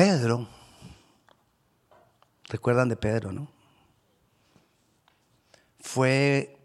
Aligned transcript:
Pedro, 0.00 0.48
recuerdan 2.48 2.88
de 2.88 2.96
Pedro, 2.96 3.32
¿no? 3.32 3.50
Fue 5.78 6.56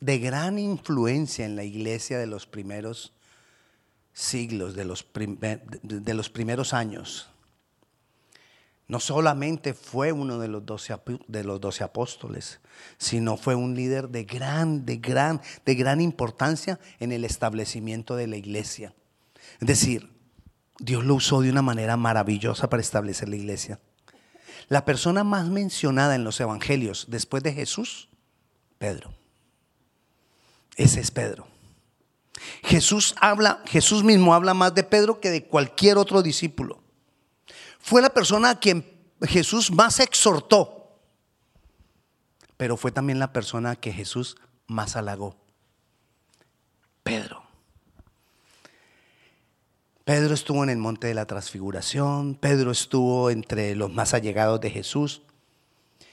de 0.00 0.18
gran 0.18 0.58
influencia 0.58 1.44
en 1.44 1.54
la 1.54 1.62
iglesia 1.62 2.18
de 2.18 2.26
los 2.26 2.48
primeros 2.48 3.12
siglos, 4.12 4.74
de 4.74 4.84
los, 4.84 5.04
primeros 6.30 6.74
años. 6.74 7.30
No 8.88 8.98
solamente 8.98 9.72
fue 9.72 10.10
uno 10.10 10.40
de 10.40 10.48
los, 10.48 10.66
doce, 10.66 10.96
de 11.28 11.44
los 11.44 11.60
doce 11.60 11.84
apóstoles, 11.84 12.58
sino 12.98 13.36
fue 13.36 13.54
un 13.54 13.76
líder 13.76 14.08
de 14.08 14.24
gran, 14.24 14.84
de 14.84 14.96
gran, 14.96 15.40
de 15.64 15.76
gran 15.76 16.00
importancia 16.00 16.80
en 16.98 17.12
el 17.12 17.24
establecimiento 17.24 18.16
de 18.16 18.26
la 18.26 18.36
iglesia. 18.36 18.96
Es 19.60 19.68
decir, 19.68 20.21
Dios 20.82 21.04
lo 21.04 21.14
usó 21.14 21.40
de 21.40 21.48
una 21.48 21.62
manera 21.62 21.96
maravillosa 21.96 22.68
para 22.68 22.82
establecer 22.82 23.28
la 23.28 23.36
iglesia. 23.36 23.78
La 24.68 24.84
persona 24.84 25.22
más 25.22 25.46
mencionada 25.46 26.16
en 26.16 26.24
los 26.24 26.40
evangelios 26.40 27.06
después 27.08 27.44
de 27.44 27.52
Jesús, 27.52 28.08
Pedro. 28.78 29.14
Ese 30.76 30.98
es 30.98 31.12
Pedro. 31.12 31.46
Jesús 32.64 33.14
habla, 33.20 33.62
Jesús 33.66 34.02
mismo 34.02 34.34
habla 34.34 34.54
más 34.54 34.74
de 34.74 34.82
Pedro 34.82 35.20
que 35.20 35.30
de 35.30 35.44
cualquier 35.44 35.98
otro 35.98 36.20
discípulo. 36.20 36.82
Fue 37.78 38.02
la 38.02 38.10
persona 38.10 38.50
a 38.50 38.58
quien 38.58 38.84
Jesús 39.22 39.70
más 39.70 40.00
exhortó, 40.00 40.98
pero 42.56 42.76
fue 42.76 42.90
también 42.90 43.20
la 43.20 43.32
persona 43.32 43.76
que 43.76 43.92
Jesús 43.92 44.36
más 44.66 44.96
halagó. 44.96 45.36
Pedro. 47.04 47.42
Pedro 50.04 50.34
estuvo 50.34 50.64
en 50.64 50.70
el 50.70 50.78
monte 50.78 51.06
de 51.06 51.14
la 51.14 51.26
transfiguración, 51.26 52.34
Pedro 52.34 52.72
estuvo 52.72 53.30
entre 53.30 53.76
los 53.76 53.92
más 53.92 54.14
allegados 54.14 54.60
de 54.60 54.70
Jesús. 54.70 55.22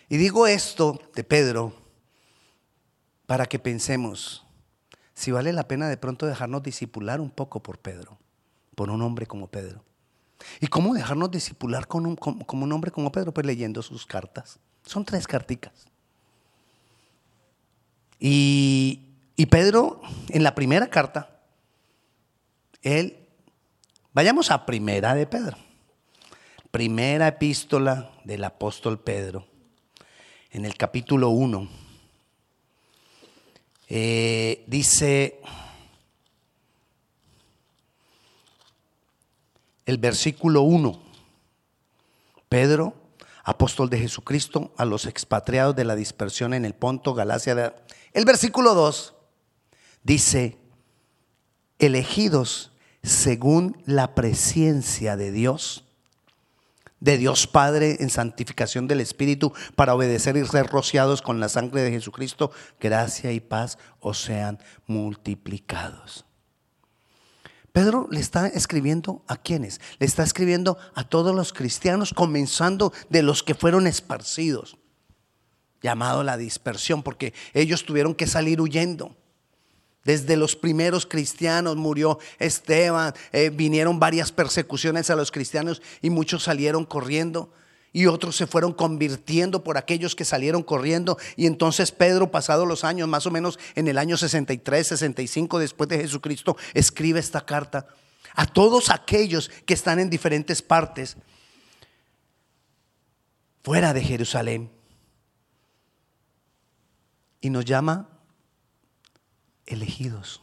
Y 0.09 0.17
digo 0.17 0.47
esto 0.47 0.99
de 1.15 1.23
Pedro 1.23 1.73
para 3.25 3.45
que 3.45 3.59
pensemos 3.59 4.45
si 5.13 5.31
vale 5.31 5.53
la 5.53 5.67
pena 5.67 5.89
de 5.89 5.97
pronto 5.97 6.25
dejarnos 6.25 6.63
disipular 6.63 7.19
un 7.19 7.29
poco 7.29 7.61
por 7.61 7.77
Pedro, 7.79 8.17
por 8.75 8.89
un 8.89 9.01
hombre 9.01 9.25
como 9.25 9.47
Pedro. 9.47 9.83
¿Y 10.61 10.67
cómo 10.67 10.93
dejarnos 10.93 11.29
disipular 11.31 11.87
con 11.87 12.05
un, 12.05 12.15
como, 12.15 12.63
un 12.63 12.71
hombre 12.71 12.91
como 12.91 13.11
Pedro? 13.11 13.33
Pues 13.33 13.45
leyendo 13.45 13.81
sus 13.81 14.05
cartas. 14.05 14.59
Son 14.85 15.03
tres 15.03 15.27
carticas. 15.27 15.87
Y, 18.19 19.09
y 19.35 19.45
Pedro, 19.47 20.01
en 20.29 20.43
la 20.43 20.55
primera 20.55 20.89
carta, 20.89 21.41
él, 22.81 23.27
vayamos 24.13 24.52
a 24.52 24.65
primera 24.65 25.15
de 25.15 25.27
Pedro. 25.27 25.57
Primera 26.71 27.27
epístola 27.27 28.11
del 28.23 28.43
apóstol 28.43 28.99
Pedro, 28.99 29.47
en 30.52 30.65
el 30.65 30.75
capítulo 30.75 31.29
1. 31.29 31.67
Eh, 33.87 34.63
dice 34.67 35.41
el 39.87 39.97
versículo 39.97 40.61
1. 40.61 41.02
Pedro, 42.47 42.93
apóstol 43.43 43.89
de 43.89 43.97
Jesucristo, 43.97 44.71
a 44.77 44.85
los 44.85 45.07
expatriados 45.07 45.75
de 45.75 45.85
la 45.85 45.95
dispersión 45.95 46.53
en 46.53 46.65
el 46.65 46.75
Ponto, 46.75 47.15
Galacia. 47.15 47.75
El 48.13 48.25
versículo 48.25 48.75
2 48.75 49.15
dice, 50.03 50.57
elegidos 51.80 52.71
según 53.03 53.81
la 53.86 54.16
presencia 54.16 55.16
de 55.17 55.31
Dios, 55.31 55.86
de 57.00 57.17
Dios 57.17 57.47
Padre 57.47 57.97
en 58.00 58.10
santificación 58.10 58.87
del 58.87 59.02
Espíritu, 59.02 59.54
para 59.76 59.95
obedecer 59.95 60.36
y 60.37 60.45
ser 60.45 60.67
rociados 60.67 61.21
con 61.21 61.39
la 61.39 61.49
sangre 61.49 61.82
de 61.82 61.92
Jesucristo, 61.92 62.52
gracia 62.80 63.32
y 63.32 63.39
paz 63.39 63.77
os 63.99 64.21
sean 64.21 64.59
multiplicados. 64.86 66.26
Pedro 67.71 68.08
le 68.11 68.20
está 68.20 68.48
escribiendo 68.48 69.23
a 69.27 69.38
quienes? 69.38 69.80
Le 69.99 70.05
está 70.05 70.23
escribiendo 70.23 70.77
a 70.95 71.04
todos 71.04 71.36
los 71.36 71.54
cristianos, 71.54 72.14
comenzando 72.14 72.92
de 73.09 73.23
los 73.23 73.43
que 73.43 73.55
fueron 73.55 73.88
esparcidos, 73.88 74.77
llamado 75.82 76.23
la 76.23 76.36
dispersión, 76.36 77.04
porque 77.04 77.33
ellos 77.54 77.86
tuvieron 77.86 78.15
que 78.15 78.27
salir 78.27 78.59
huyendo. 78.59 79.15
Desde 80.09 80.37
los 80.37 80.55
primeros 80.55 81.05
cristianos 81.05 81.75
murió 81.75 82.17
Esteban, 82.39 83.14
eh, 83.31 83.52
vinieron 83.52 83.99
varias 83.99 84.31
persecuciones 84.31 85.11
a 85.11 85.15
los 85.15 85.31
cristianos 85.31 85.83
y 86.02 86.09
muchos 86.09 86.42
salieron 86.42 86.83
corriendo 86.83 87.53
y 87.93 88.08
otros 88.08 88.36
se 88.36 88.47
fueron 88.47 88.73
convirtiendo 88.73 89.64
por 89.64 89.77
aquellos 89.77 90.15
que 90.15 90.25
salieron 90.25 90.64
corriendo. 90.64 91.20
Y 91.36 91.45
entonces 91.45 91.92
Pedro, 91.92 92.31
pasado 92.31 92.65
los 92.65 92.83
años, 92.83 93.08
más 93.08 93.27
o 93.27 93.30
menos 93.30 93.59
en 93.75 93.87
el 93.87 93.99
año 93.99 94.17
63, 94.17 94.87
65 94.87 95.59
después 95.59 95.87
de 95.87 95.99
Jesucristo, 95.99 96.58
escribe 96.73 97.20
esta 97.20 97.45
carta 97.45 97.86
a 98.33 98.47
todos 98.47 98.89
aquellos 98.89 99.52
que 99.67 99.76
están 99.76 99.99
en 99.99 100.09
diferentes 100.09 100.64
partes 100.64 101.17
fuera 103.64 103.93
de 103.93 104.02
Jerusalén. 104.02 104.71
Y 107.41 107.52
nos 107.52 107.64
llama 107.64 108.08
elegidos. 109.69 110.41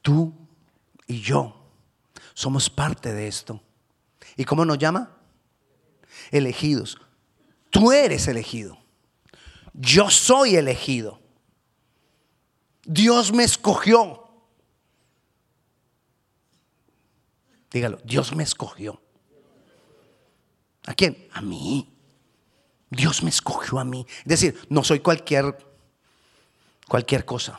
Tú 0.00 0.32
y 1.06 1.20
yo 1.20 1.54
somos 2.34 2.70
parte 2.70 3.12
de 3.12 3.28
esto. 3.28 3.60
¿Y 4.36 4.44
cómo 4.44 4.64
nos 4.64 4.78
llama? 4.78 5.16
Elegidos. 6.30 6.98
Tú 7.70 7.92
eres 7.92 8.26
elegido. 8.28 8.78
Yo 9.74 10.10
soy 10.10 10.56
elegido. 10.56 11.20
Dios 12.84 13.32
me 13.32 13.44
escogió. 13.44 14.22
Dígalo, 17.70 17.98
Dios 18.04 18.34
me 18.34 18.42
escogió. 18.42 19.00
¿A 20.86 20.94
quién? 20.94 21.28
A 21.32 21.40
mí. 21.40 21.88
Dios 22.90 23.22
me 23.22 23.30
escogió 23.30 23.78
a 23.78 23.84
mí. 23.84 24.06
Es 24.18 24.24
decir, 24.26 24.66
no 24.68 24.84
soy 24.84 25.00
cualquier 25.00 25.71
cualquier 26.92 27.24
cosa. 27.24 27.58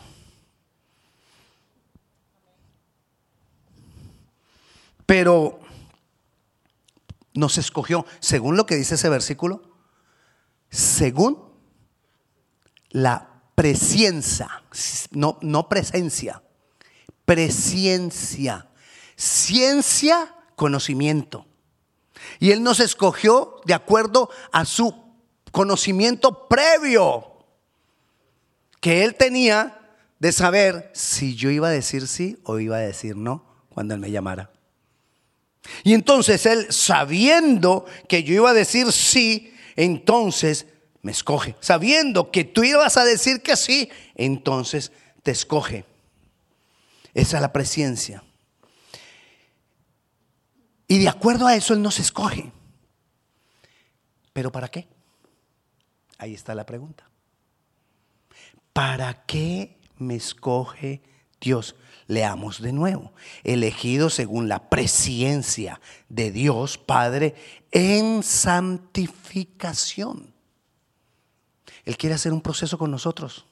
Pero 5.08 5.60
nos 7.34 7.58
escogió, 7.58 8.06
según 8.20 8.58
lo 8.58 8.68
que 8.68 8.76
dice 8.76 8.94
ese 8.94 9.10
versículo, 9.10 9.64
según 10.70 11.52
la 12.92 13.42
presencia, 13.56 14.64
no, 15.10 15.40
no 15.42 15.68
presencia, 15.68 16.44
presencia, 17.26 18.70
ciencia, 19.16 20.36
conocimiento. 20.56 21.48
Y 22.38 22.52
Él 22.52 22.62
nos 22.62 22.80
escogió 22.80 23.62
de 23.66 23.74
acuerdo 23.74 24.30
a 24.52 24.66
su 24.66 24.94
conocimiento 25.52 26.48
previo 26.48 27.33
que 28.84 29.06
Él 29.06 29.16
tenía 29.16 29.80
de 30.20 30.34
saber 30.34 30.92
si 30.94 31.36
yo 31.36 31.50
iba 31.50 31.70
a 31.70 31.72
decir 31.72 32.06
sí 32.06 32.38
o 32.44 32.60
iba 32.60 32.76
a 32.76 32.82
decir 32.82 33.16
no 33.16 33.46
cuando 33.70 33.94
Él 33.94 34.02
me 34.02 34.12
llamara. 34.12 34.52
Y 35.86 35.94
entonces 35.94 36.46
él, 36.46 36.68
sabiendo 36.70 37.86
que 38.10 38.24
yo 38.24 38.34
iba 38.34 38.50
a 38.50 38.54
decir 38.54 38.92
sí, 38.92 39.54
entonces 39.78 40.66
me 41.02 41.14
escoge. 41.14 41.56
Sabiendo 41.62 42.30
que 42.30 42.44
tú 42.44 42.66
ibas 42.66 42.98
a 42.98 43.06
decir 43.06 43.42
que 43.42 43.56
sí, 43.56 43.90
entonces 44.16 44.92
te 45.24 45.32
escoge. 45.32 45.86
Esa 47.13 47.38
es 47.38 47.42
la 47.42 47.54
presencia. 47.54 48.22
Y 50.90 51.00
de 51.00 51.07
acuerdo 51.07 51.48
a 51.48 51.56
eso 51.56 51.74
Él 51.74 51.81
nos 51.81 52.00
escoge. 52.00 52.52
¿Pero 54.34 54.52
para 54.52 54.68
qué? 54.68 54.90
Ahí 56.18 56.34
está 56.34 56.54
la 56.54 56.66
pregunta. 56.66 57.12
¿Para 58.74 59.25
qué 59.25 59.80
me 59.98 60.16
escoge 60.16 61.02
Dios? 61.40 61.75
Leamos 62.08 62.62
de 62.62 62.74
nuevo. 62.74 63.14
Elegido 63.44 64.10
según 64.10 64.50
la 64.50 64.70
presencia 64.70 65.80
de 66.10 66.31
Dios 66.31 66.78
Padre 66.78 67.36
en 67.72 68.24
santificación. 68.24 70.34
Él 71.86 71.98
quiere 71.98 72.16
hacer 72.16 72.34
un 72.34 72.42
proceso 72.42 72.78
con 72.78 72.92
nosotros. 72.92 73.46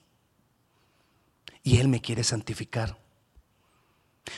Y 1.63 1.77
Él 1.77 1.87
me 1.87 2.01
quiere 2.01 2.23
santificar. 2.23 2.97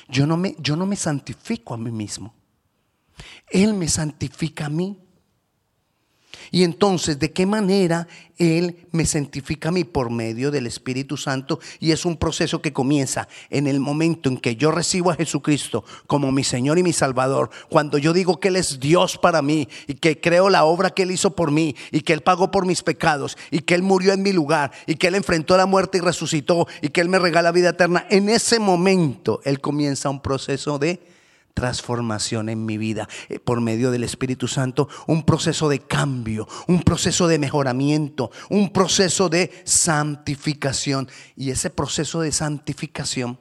Yo 0.08 0.28
no 0.28 0.38
me, 0.38 0.56
yo 0.60 0.76
no 0.76 0.86
me 0.86 0.96
santifico 0.96 1.74
a 1.74 1.78
mí 1.78 1.92
mismo. 1.92 2.34
Él 3.50 3.74
me 3.74 3.88
santifica 3.88 4.66
a 4.66 4.70
mí. 4.70 5.00
Y 6.52 6.64
entonces, 6.64 7.20
¿de 7.20 7.32
qué 7.32 7.46
manera 7.46 8.08
Él 8.38 8.88
me 8.92 9.06
santifica 9.06 9.70
a 9.70 9.72
mí? 9.72 9.84
Por 9.84 10.10
medio 10.10 10.52
del 10.52 10.68
Espíritu 10.68 11.18
Santo. 11.18 11.60
Y 11.80 11.92
es 11.92 12.06
un 12.06 12.18
proceso 12.18 12.62
que 12.62 12.74
comienza 12.74 13.28
en 13.50 13.68
el 13.68 13.80
momento 13.80 14.30
en 14.30 14.38
que 14.38 14.56
yo 14.56 14.72
recibo 14.72 15.12
a 15.12 15.16
Jesucristo 15.16 15.84
como 16.08 16.32
mi 16.32 16.44
Señor 16.44 16.78
y 16.78 16.84
mi 16.84 16.94
Salvador. 16.94 17.50
Cuando 17.70 17.98
yo 17.98 18.14
digo 18.14 18.40
que 18.40 18.50
Él 18.50 18.56
es 18.56 18.80
Dios 18.80 19.18
para 19.18 19.42
mí 19.42 19.68
y 19.88 19.96
que 19.96 20.20
creo 20.20 20.50
la 20.50 20.66
obra 20.66 20.92
que 20.92 21.04
Él 21.04 21.12
hizo 21.12 21.36
por 21.36 21.52
mí 21.52 21.76
y 21.92 22.02
que 22.02 22.14
Él 22.14 22.22
pagó 22.22 22.52
por 22.52 22.66
mis 22.66 22.84
pecados 22.84 23.38
y 23.50 23.60
que 23.60 23.76
Él 23.76 23.84
murió 23.84 24.14
en 24.14 24.24
mi 24.24 24.32
lugar 24.32 24.72
y 24.86 24.96
que 24.96 25.08
Él 25.08 25.16
enfrentó 25.16 25.58
la 25.58 25.66
muerte 25.66 25.98
y 25.98 26.02
resucitó 26.02 26.68
y 26.82 26.90
que 26.90 27.02
Él 27.02 27.10
me 27.10 27.20
regala 27.20 27.52
vida 27.52 27.70
eterna. 27.70 28.06
En 28.10 28.30
ese 28.30 28.60
momento 28.60 29.42
Él 29.44 29.60
comienza 29.60 30.10
un 30.10 30.22
proceso 30.22 30.80
de 30.80 31.13
transformación 31.54 32.50
en 32.50 32.66
mi 32.66 32.78
vida 32.78 33.08
eh, 33.30 33.40
por 33.40 33.62
medio 33.62 33.92
del 33.92 34.04
Espíritu 34.04 34.48
Santo, 34.48 34.90
un 35.08 35.24
proceso 35.24 35.70
de 35.70 35.80
cambio, 35.80 36.48
un 36.68 36.82
proceso 36.82 37.28
de 37.28 37.40
mejoramiento, 37.40 38.32
un 38.50 38.72
proceso 38.72 39.30
de 39.30 39.52
santificación. 39.64 41.08
Y 41.36 41.52
ese 41.52 41.70
proceso 41.70 42.22
de 42.22 42.32
santificación 42.32 43.40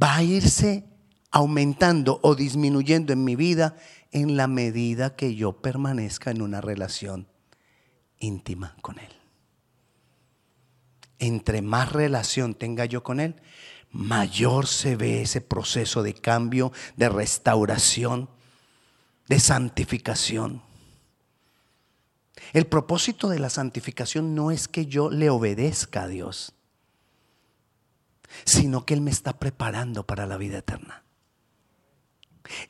va 0.00 0.16
a 0.16 0.22
irse 0.22 0.84
aumentando 1.30 2.20
o 2.22 2.34
disminuyendo 2.34 3.12
en 3.12 3.24
mi 3.24 3.36
vida 3.36 3.76
en 4.10 4.36
la 4.36 4.46
medida 4.46 5.16
que 5.16 5.34
yo 5.34 5.62
permanezca 5.62 6.30
en 6.30 6.42
una 6.42 6.60
relación 6.60 7.28
íntima 8.18 8.76
con 8.82 8.98
Él. 8.98 9.12
Entre 11.18 11.62
más 11.62 11.92
relación 11.92 12.54
tenga 12.54 12.84
yo 12.84 13.02
con 13.02 13.20
Él, 13.20 13.36
mayor 13.92 14.66
se 14.66 14.96
ve 14.96 15.22
ese 15.22 15.40
proceso 15.40 16.02
de 16.02 16.14
cambio, 16.14 16.72
de 16.96 17.08
restauración, 17.08 18.28
de 19.28 19.38
santificación. 19.38 20.62
El 22.52 22.66
propósito 22.66 23.28
de 23.28 23.38
la 23.38 23.50
santificación 23.50 24.34
no 24.34 24.50
es 24.50 24.66
que 24.66 24.86
yo 24.86 25.10
le 25.10 25.30
obedezca 25.30 26.02
a 26.02 26.08
Dios, 26.08 26.54
sino 28.44 28.84
que 28.84 28.94
Él 28.94 29.02
me 29.02 29.10
está 29.10 29.38
preparando 29.38 30.06
para 30.06 30.26
la 30.26 30.36
vida 30.38 30.58
eterna. 30.58 31.04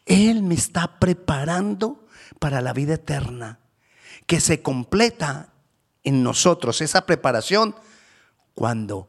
Él 0.07 0.43
me 0.43 0.55
está 0.55 0.99
preparando 0.99 2.07
para 2.39 2.61
la 2.61 2.73
vida 2.73 2.95
eterna, 2.95 3.61
que 4.27 4.41
se 4.41 4.61
completa 4.61 5.53
en 6.05 6.23
nosotros 6.23 6.81
esa 6.81 7.07
preparación 7.07 7.75
cuando 8.55 9.09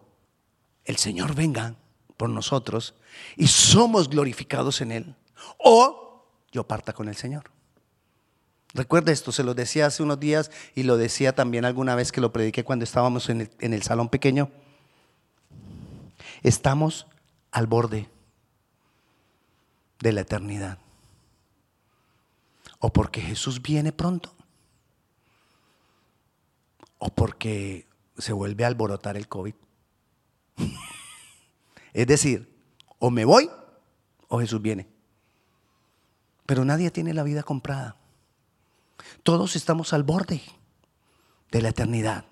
el 0.86 0.98
Señor 0.98 1.36
venga 1.36 1.76
por 2.18 2.30
nosotros 2.30 2.96
y 3.36 3.48
somos 3.48 4.10
glorificados 4.10 4.82
en 4.82 4.92
Él. 4.92 5.16
O 5.58 6.26
yo 6.52 6.66
parta 6.68 6.94
con 6.94 7.10
el 7.10 7.16
Señor. 7.16 7.52
Recuerda 8.74 9.12
esto, 9.12 9.32
se 9.32 9.44
lo 9.44 9.54
decía 9.54 9.86
hace 9.86 10.02
unos 10.02 10.20
días 10.20 10.50
y 10.74 10.84
lo 10.84 10.98
decía 10.98 11.36
también 11.36 11.66
alguna 11.66 11.96
vez 11.96 12.12
que 12.12 12.22
lo 12.22 12.34
prediqué 12.34 12.64
cuando 12.64 12.84
estábamos 12.84 13.30
en 13.30 13.42
el, 13.42 13.52
en 13.60 13.74
el 13.74 13.84
salón 13.84 14.10
pequeño. 14.10 14.50
Estamos 16.42 17.08
al 17.52 17.68
borde 17.68 18.10
de 20.00 20.12
la 20.12 20.22
eternidad. 20.22 20.80
O 22.80 22.92
porque 22.92 23.22
Jesús 23.22 23.62
viene 23.62 23.92
pronto. 23.92 24.34
O 26.98 27.10
porque 27.10 27.88
se 28.18 28.34
vuelve 28.34 28.64
a 28.64 28.68
alborotar 28.68 29.18
el 29.18 29.28
COVID. 29.28 29.54
Es 31.94 32.08
decir, 32.08 32.52
o 33.00 33.10
me 33.10 33.26
voy 33.26 33.50
o 34.28 34.40
Jesús 34.40 34.62
viene. 34.62 34.88
Pero 36.46 36.66
nadie 36.66 36.92
tiene 36.92 37.14
la 37.14 37.24
vida 37.24 37.44
comprada. 37.44 37.96
Todos 39.22 39.56
estamos 39.56 39.94
al 39.94 40.04
borde 40.04 40.42
de 41.52 41.62
la 41.62 41.70
eternidad. 41.70 42.26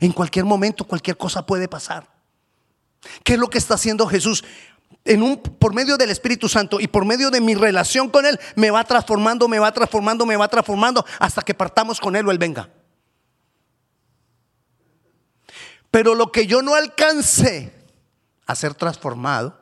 En 0.00 0.12
cualquier 0.12 0.44
momento 0.44 0.84
cualquier 0.84 1.16
cosa 1.16 1.44
puede 1.44 1.68
pasar. 1.68 2.08
¿Qué 3.24 3.34
es 3.34 3.38
lo 3.38 3.48
que 3.48 3.58
está 3.58 3.74
haciendo 3.74 4.06
Jesús? 4.06 4.44
En 5.04 5.22
un, 5.22 5.42
por 5.42 5.74
medio 5.74 5.96
del 5.96 6.10
Espíritu 6.10 6.48
Santo 6.48 6.80
y 6.80 6.86
por 6.86 7.04
medio 7.04 7.30
de 7.30 7.40
mi 7.40 7.54
relación 7.54 8.08
con 8.08 8.24
Él, 8.24 8.38
me 8.54 8.70
va 8.70 8.84
transformando, 8.84 9.48
me 9.48 9.58
va 9.58 9.72
transformando, 9.72 10.24
me 10.24 10.36
va 10.36 10.48
transformando 10.48 11.04
hasta 11.18 11.42
que 11.42 11.54
partamos 11.54 12.00
con 12.00 12.14
Él 12.14 12.26
o 12.26 12.30
Él 12.30 12.38
venga. 12.38 12.70
Pero 15.90 16.14
lo 16.14 16.32
que 16.32 16.46
yo 16.46 16.62
no 16.62 16.74
alcance 16.74 17.81
a 18.52 18.56
ser 18.56 18.74
transformado, 18.74 19.58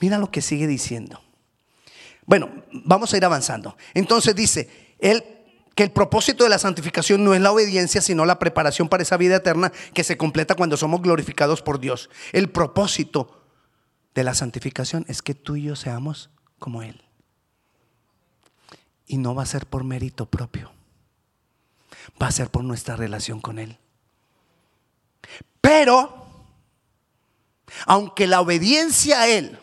mira 0.00 0.18
lo 0.18 0.30
que 0.30 0.42
sigue 0.42 0.66
diciendo. 0.66 1.20
Bueno, 2.26 2.50
vamos 2.72 3.12
a 3.12 3.16
ir 3.16 3.24
avanzando. 3.24 3.76
Entonces 3.94 4.34
dice, 4.34 4.94
él 4.98 5.24
que 5.74 5.82
el 5.82 5.90
propósito 5.90 6.44
de 6.44 6.50
la 6.50 6.58
santificación 6.58 7.24
no 7.24 7.34
es 7.34 7.40
la 7.40 7.52
obediencia, 7.52 8.00
sino 8.00 8.24
la 8.24 8.38
preparación 8.38 8.88
para 8.88 9.02
esa 9.02 9.16
vida 9.16 9.36
eterna 9.36 9.72
que 9.94 10.04
se 10.04 10.16
completa 10.16 10.54
cuando 10.54 10.76
somos 10.76 11.00
glorificados 11.00 11.62
por 11.62 11.80
Dios. 11.80 12.10
El 12.32 12.50
propósito 12.50 13.42
de 14.14 14.24
la 14.24 14.34
santificación 14.34 15.04
es 15.08 15.22
que 15.22 15.34
tú 15.34 15.56
y 15.56 15.64
yo 15.64 15.76
seamos 15.76 16.30
como 16.58 16.82
Él. 16.82 17.02
Y 19.06 19.16
no 19.16 19.34
va 19.34 19.42
a 19.42 19.46
ser 19.46 19.66
por 19.66 19.84
mérito 19.84 20.26
propio, 20.26 20.72
va 22.20 22.28
a 22.28 22.32
ser 22.32 22.50
por 22.50 22.64
nuestra 22.64 22.96
relación 22.96 23.40
con 23.40 23.58
Él. 23.58 23.78
Pero 25.60 26.21
aunque 27.86 28.26
la 28.26 28.40
obediencia 28.40 29.22
a 29.22 29.28
Él 29.28 29.58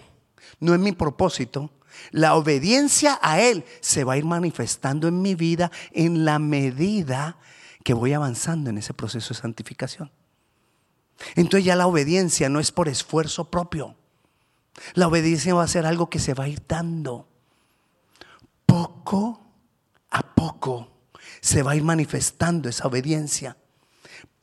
no 0.60 0.74
es 0.74 0.80
mi 0.80 0.92
propósito, 0.92 1.72
la 2.12 2.36
obediencia 2.36 3.20
a 3.22 3.40
Él 3.42 3.66
se 3.82 4.04
va 4.04 4.14
a 4.14 4.18
ir 4.18 4.26
manifestando 4.26 5.08
en 5.08 5.22
mi 5.22 5.36
vida 5.36 5.72
en 5.92 6.26
la 6.26 6.40
medida 6.40 7.38
que 7.84 7.94
voy 7.94 8.14
avanzando 8.14 8.70
en 8.70 8.78
ese 8.78 8.94
proceso 8.94 9.34
de 9.34 9.40
santificación. 9.40 10.12
Entonces 11.36 11.66
ya 11.66 11.76
la 11.76 11.88
obediencia 11.88 12.50
no 12.50 12.60
es 12.60 12.72
por 12.72 12.88
esfuerzo 12.88 13.50
propio. 13.50 13.96
La 14.94 15.08
obediencia 15.08 15.54
va 15.54 15.64
a 15.64 15.68
ser 15.68 15.86
algo 15.86 16.10
que 16.10 16.20
se 16.20 16.34
va 16.34 16.46
a 16.46 16.50
ir 16.50 16.62
dando. 16.68 17.28
Poco 18.66 19.42
a 20.12 20.36
poco 20.36 21.00
se 21.42 21.64
va 21.64 21.72
a 21.72 21.76
ir 21.76 21.84
manifestando 21.84 22.70
esa 22.70 22.88
obediencia. 22.88 23.58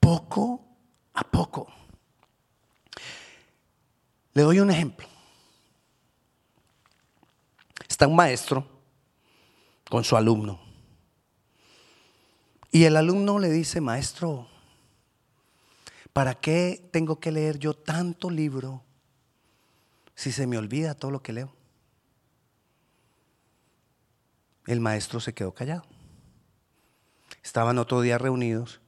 Poco 0.01 0.65
a 1.15 1.25
poco. 1.25 1.67
Le 4.37 4.43
doy 4.43 4.61
un 4.61 4.71
ejemplo. 4.71 5.09
Está 7.89 8.07
un 8.07 8.15
maestro 8.15 8.69
con 9.89 10.05
su 10.05 10.15
alumno. 10.15 10.61
Y 12.71 12.85
el 12.85 12.99
alumno 12.99 13.39
le 13.39 13.49
dice, 13.49 13.81
maestro, 13.81 14.47
¿para 16.13 16.35
qué 16.35 16.87
tengo 16.93 17.19
que 17.19 17.33
leer 17.33 17.59
yo 17.59 17.73
tanto 17.73 18.29
libro 18.29 18.85
si 20.15 20.31
se 20.33 20.47
me 20.47 20.59
olvida 20.59 20.95
todo 20.95 21.13
lo 21.13 21.23
que 21.23 21.33
leo? 21.33 21.55
El 24.67 24.81
maestro 24.81 25.19
se 25.19 25.33
quedó 25.33 25.55
callado. 25.55 25.85
Estaban 27.43 27.79
otro 27.79 28.03
día 28.03 28.19
reunidos 28.19 28.83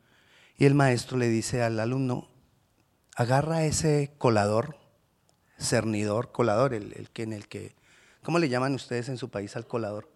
y 0.59 0.67
el 0.67 0.75
maestro 0.75 1.17
le 1.17 1.31
dice 1.31 1.63
al 1.63 1.81
alumno, 1.81 2.29
agarra 3.17 3.65
ese 3.65 4.13
colador 4.19 4.78
cernidor, 5.59 6.33
colador, 6.33 6.75
el, 6.75 7.11
que 7.11 7.23
en 7.23 7.33
el 7.33 7.49
que, 7.49 7.75
¿cómo 8.23 8.39
le 8.39 8.49
llaman 8.49 8.75
ustedes 8.75 9.09
en 9.09 9.19
su 9.19 9.29
país 9.29 9.57
al 9.57 9.67
colador? 9.67 10.09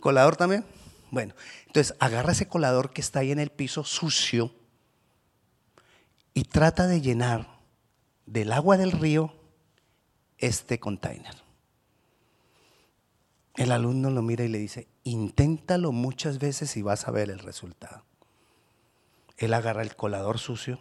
¿Colador 0.00 0.36
también? 0.36 0.64
Bueno, 1.10 1.34
entonces 1.66 1.94
agarra 2.00 2.32
ese 2.32 2.48
colador 2.48 2.90
que 2.90 3.00
está 3.00 3.20
ahí 3.20 3.30
en 3.30 3.38
el 3.38 3.50
piso 3.50 3.84
sucio 3.84 4.52
y 6.34 6.44
trata 6.44 6.86
de 6.86 7.00
llenar 7.00 7.46
del 8.26 8.52
agua 8.52 8.76
del 8.76 8.92
río 8.92 9.32
este 10.38 10.80
container. 10.80 11.34
El 13.54 13.72
alumno 13.72 14.10
lo 14.10 14.20
mira 14.20 14.44
y 14.44 14.48
le 14.48 14.58
dice, 14.58 14.88
inténtalo 15.04 15.92
muchas 15.92 16.38
veces 16.38 16.76
y 16.76 16.82
vas 16.82 17.08
a 17.08 17.10
ver 17.10 17.30
el 17.30 17.38
resultado. 17.38 18.04
Él 19.38 19.54
agarra 19.54 19.82
el 19.82 19.96
colador 19.96 20.38
sucio, 20.38 20.78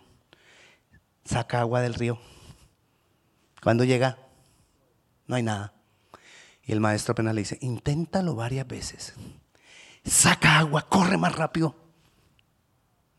saca 1.23 1.61
agua 1.61 1.81
del 1.81 1.93
río 1.93 2.19
cuando 3.65 3.83
llega, 3.83 4.19
no 5.25 5.35
hay 5.35 5.41
nada. 5.41 5.73
Y 6.65 6.71
el 6.71 6.79
maestro 6.79 7.13
apenas 7.13 7.33
le 7.33 7.41
dice, 7.41 7.57
inténtalo 7.61 8.35
varias 8.35 8.67
veces. 8.67 9.15
Saca 10.05 10.59
agua, 10.59 10.87
corre 10.87 11.17
más 11.17 11.33
rápido. 11.33 11.75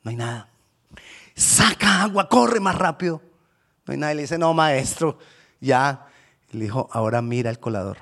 No 0.05 0.11
hay 0.11 0.17
nada. 0.17 0.49
Saca 1.35 2.03
agua, 2.03 2.29
corre 2.29 2.61
más 2.61 2.77
rápido. 2.77 3.23
No 3.87 3.93
hay 3.93 3.99
nada. 3.99 4.13
Y 4.13 4.15
le 4.15 4.23
dice, 4.23 4.39
no, 4.39 4.55
maestro, 4.55 5.19
ya. 5.61 6.07
le 6.53 6.61
dijo, 6.61 6.89
ahora 6.93 7.23
mira 7.23 7.51
el 7.51 7.59
colador. 7.59 7.99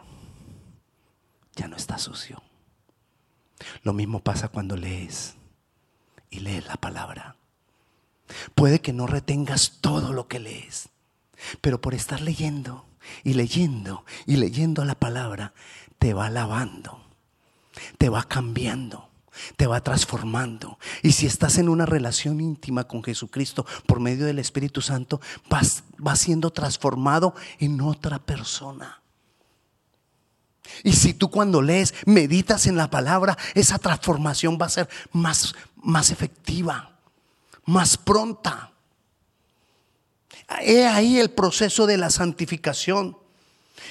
Ya 1.57 1.67
no 1.67 1.77
está 1.77 1.97
sucio. 1.97 2.43
Lo 3.85 3.95
mismo 3.95 4.23
pasa 4.23 4.49
cuando 4.49 4.77
lees 4.77 5.37
y 6.29 6.41
lees 6.41 6.67
la 6.67 6.77
palabra. 6.77 7.37
Puede 8.55 8.83
que 8.83 8.93
no 8.93 9.07
retengas 9.07 9.79
todo 9.81 10.13
lo 10.13 10.29
que 10.29 10.41
lees, 10.41 10.91
pero 11.61 11.81
por 11.81 11.95
estar 11.95 12.21
leyendo 12.21 12.87
y 13.23 13.35
leyendo 13.35 14.05
y 14.26 14.37
leyendo 14.37 14.85
la 14.85 14.95
palabra, 14.95 15.55
te 15.99 16.14
va 16.14 16.31
lavando, 16.31 17.00
te 17.99 18.09
va 18.09 18.23
cambiando, 18.25 19.09
te 19.57 19.67
va 19.67 19.83
transformando. 19.83 20.79
Y 21.03 21.12
si 21.12 21.26
estás 21.26 21.59
en 21.59 21.69
una 21.69 21.87
relación 21.87 22.41
íntima 22.41 22.85
con 22.85 23.03
Jesucristo 23.03 23.67
por 23.87 24.00
medio 24.00 24.26
del 24.26 24.38
Espíritu 24.38 24.81
Santo, 24.81 25.21
vas, 25.49 25.85
vas 25.99 26.21
siendo 26.21 26.50
transformado 26.50 27.35
en 27.59 27.81
otra 27.81 28.19
persona. 28.19 29.00
Y 30.83 30.93
si 30.93 31.14
tú 31.14 31.31
cuando 31.31 31.62
lees, 31.62 31.95
meditas 32.07 32.67
en 32.67 32.76
la 32.76 32.91
palabra, 32.91 33.37
esa 33.55 33.79
transformación 33.79 34.59
va 34.61 34.67
a 34.67 34.71
ser 34.71 34.88
más, 35.12 35.55
más 35.76 36.11
efectiva, 36.11 36.99
más 37.64 37.97
pronta. 37.97 38.73
He 40.61 40.87
ahí 40.87 41.19
el 41.19 41.31
proceso 41.31 41.87
de 41.87 41.97
la 41.97 42.11
santificación. 42.11 43.17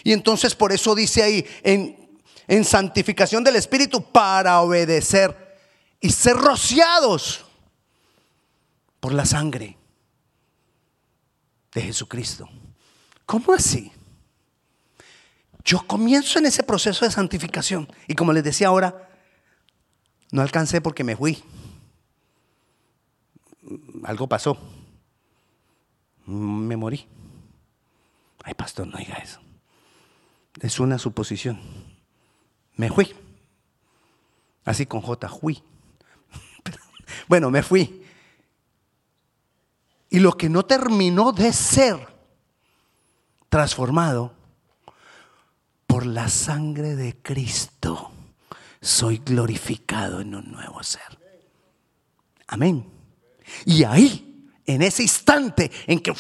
Y 0.04 0.14
entonces 0.14 0.56
por 0.56 0.72
eso 0.72 0.96
dice 0.96 1.24
ahí, 1.24 1.46
en, 1.64 2.20
en 2.48 2.64
santificación 2.64 3.44
del 3.44 3.56
Espíritu, 3.56 4.04
para 4.04 4.62
obedecer 4.62 5.58
y 6.00 6.10
ser 6.10 6.36
rociados 6.36 7.46
por 9.00 9.14
la 9.14 9.26
sangre 9.26 9.78
de 11.74 11.82
Jesucristo. 11.82 12.50
¿Cómo 13.26 13.54
así? 13.54 13.92
Yo 15.66 15.86
comienzo 15.88 16.40
en 16.40 16.46
ese 16.46 16.64
proceso 16.64 17.06
de 17.06 17.12
santificación. 17.12 17.88
Y 18.08 18.16
como 18.16 18.34
les 18.34 18.44
decía 18.44 18.68
ahora, 18.68 19.10
no 20.32 20.42
alcancé 20.42 20.82
porque 20.82 21.04
me 21.04 21.16
fui. 21.16 21.42
Algo 24.04 24.28
pasó. 24.28 24.58
Me 26.26 26.78
morí. 26.78 27.08
Ay, 28.44 28.54
pastor, 28.54 28.88
no 28.88 28.98
diga 28.98 29.16
eso. 29.16 29.40
Es 30.60 30.80
una 30.80 30.98
suposición. 30.98 31.60
Me 32.76 32.90
fui. 32.90 33.14
Así 34.66 34.86
con 34.86 35.02
J, 35.02 35.30
fui. 35.30 35.62
bueno, 37.28 37.50
me 37.50 37.64
fui. 37.64 38.04
Y 40.10 40.20
lo 40.20 40.38
que 40.38 40.50
no 40.50 40.64
terminó 40.64 41.32
de 41.32 41.52
ser 41.52 42.08
transformado 43.50 44.34
por 45.88 46.06
la 46.06 46.30
sangre 46.30 46.96
de 46.96 47.22
Cristo 47.22 48.12
soy 48.82 49.20
glorificado 49.20 50.22
en 50.22 50.36
un 50.36 50.52
nuevo 50.52 50.84
ser. 50.84 51.20
Amén. 52.48 52.86
Y 53.66 53.84
ahí, 53.84 54.33
en 54.66 54.82
ese 54.82 55.04
instante 55.04 55.72
en 55.88 56.00
que 56.00 56.14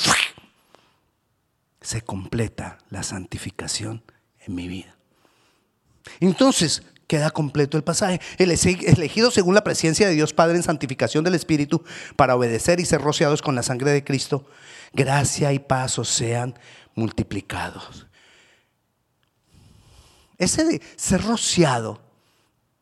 se 1.81 2.01
completa 2.01 2.77
la 2.89 3.03
santificación 3.03 4.03
en 4.39 4.55
mi 4.55 4.67
vida. 4.67 4.95
Entonces, 6.19 6.83
queda 7.07 7.31
completo 7.31 7.77
el 7.77 7.83
pasaje. 7.83 8.19
El 8.37 8.51
elegido 8.51 9.31
según 9.31 9.55
la 9.55 9.63
presencia 9.63 10.07
de 10.07 10.13
Dios 10.13 10.33
Padre 10.33 10.55
en 10.55 10.63
santificación 10.63 11.23
del 11.23 11.35
Espíritu 11.35 11.83
para 12.15 12.35
obedecer 12.35 12.79
y 12.79 12.85
ser 12.85 13.01
rociados 13.01 13.41
con 13.41 13.55
la 13.55 13.63
sangre 13.63 13.91
de 13.91 14.03
Cristo, 14.03 14.45
gracia 14.93 15.53
y 15.53 15.59
paz 15.59 15.99
sean 16.03 16.57
multiplicados. 16.95 18.07
Ese 20.37 20.65
de 20.65 20.81
ser 20.95 21.21
rociado 21.21 22.01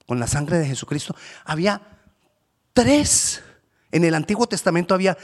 con 0.08 0.20
la 0.20 0.28
sangre 0.28 0.58
de 0.58 0.68
Jesucristo, 0.68 1.16
había 1.44 1.82
tres, 2.74 3.42
en 3.92 4.04
el 4.04 4.16
Antiguo 4.16 4.48
Testamento 4.48 4.94
había 4.94 5.18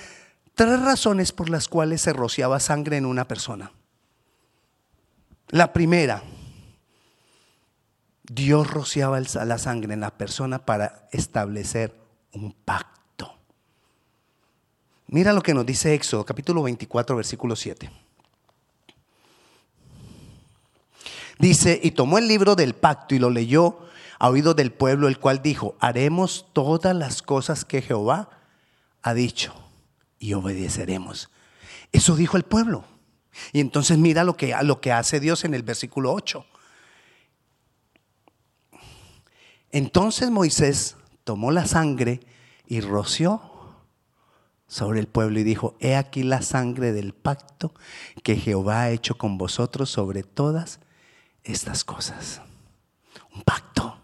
tres 0.58 0.82
razones 0.82 1.32
por 1.32 1.50
las 1.50 1.68
cuales 1.68 2.02
se 2.02 2.14
rociaba 2.14 2.60
sangre 2.60 2.98
en 2.98 3.06
una 3.06 3.28
persona. 3.28 3.72
La 5.50 5.72
primera, 5.72 6.24
Dios 8.24 8.70
rociaba 8.70 9.20
la 9.20 9.58
sangre 9.60 9.94
en 9.94 10.02
la 10.02 10.18
persona 10.18 10.66
para 10.66 11.08
establecer 11.12 11.96
un 12.34 12.54
pacto. 12.54 13.38
Mira 15.06 15.32
lo 15.32 15.44
que 15.44 15.54
nos 15.54 15.66
dice 15.66 15.94
Éxodo 15.94 16.26
capítulo 16.26 16.64
24, 16.64 17.16
versículo 17.16 17.56
7. 17.56 17.92
Dice, 21.38 21.80
y 21.82 21.92
tomó 21.92 22.18
el 22.18 22.28
libro 22.28 22.56
del 22.56 22.74
pacto 22.74 23.14
y 23.14 23.20
lo 23.20 23.30
leyó 23.30 23.78
a 24.18 24.28
oído 24.28 24.56
del 24.56 24.72
pueblo, 24.72 25.08
el 25.08 25.20
cual 25.20 25.44
dijo, 25.44 25.76
haremos 25.80 26.48
todas 26.52 26.96
las 26.96 27.22
cosas 27.22 27.64
que 27.64 27.84
Jehová 27.84 28.32
ha 29.04 29.14
dicho 29.14 29.67
y 30.20 30.34
obedeceremos. 30.34 31.30
Eso 31.92 32.16
dijo 32.16 32.38
el 32.38 32.44
pueblo. 32.44 32.86
Y 33.52 33.60
entonces 33.60 33.98
mira 33.98 34.24
lo 34.24 34.36
que, 34.36 34.56
lo 34.64 34.82
que 34.82 34.92
hace 34.92 35.20
Dios 35.20 35.46
en 35.46 35.54
el 35.54 35.64
versículo 35.64 36.14
8. 36.14 36.46
Entonces 39.72 40.32
Moisés 40.32 40.96
tomó 41.24 41.52
la 41.52 41.66
sangre 41.66 42.22
y 42.68 42.82
roció 42.82 43.42
sobre 44.68 45.00
el 45.00 45.08
pueblo 45.08 45.40
y 45.40 45.44
dijo, 45.44 45.76
he 45.80 45.96
aquí 45.96 46.24
la 46.24 46.42
sangre 46.42 46.92
del 46.92 47.14
pacto 47.14 47.74
que 48.24 48.36
Jehová 48.36 48.82
ha 48.82 48.90
hecho 48.92 49.18
con 49.18 49.38
vosotros 49.38 49.90
sobre 49.90 50.24
todas 50.24 50.80
estas 51.44 51.84
cosas. 51.84 52.42
Un 53.34 53.44
pacto. 53.44 54.00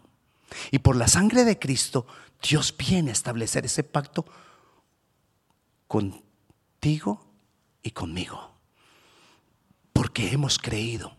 Y 0.71 0.79
por 0.79 0.95
la 0.95 1.07
sangre 1.07 1.43
de 1.43 1.59
Cristo, 1.59 2.05
Dios 2.41 2.73
viene 2.77 3.09
a 3.09 3.13
establecer 3.13 3.65
ese 3.65 3.83
pacto 3.83 4.25
contigo 5.93 7.23
y 7.83 7.91
conmigo. 7.91 8.51
Porque 9.93 10.31
hemos 10.31 10.57
creído. 10.57 11.15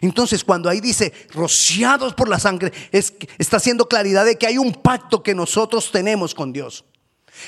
Entonces, 0.00 0.44
cuando 0.44 0.68
ahí 0.68 0.80
dice 0.80 1.12
rociados 1.30 2.14
por 2.14 2.28
la 2.28 2.38
sangre, 2.38 2.72
es, 2.92 3.12
está 3.36 3.56
haciendo 3.56 3.88
claridad 3.88 4.24
de 4.24 4.38
que 4.38 4.46
hay 4.46 4.58
un 4.58 4.74
pacto 4.74 5.24
que 5.24 5.34
nosotros 5.34 5.90
tenemos 5.90 6.36
con 6.36 6.52
Dios. 6.52 6.84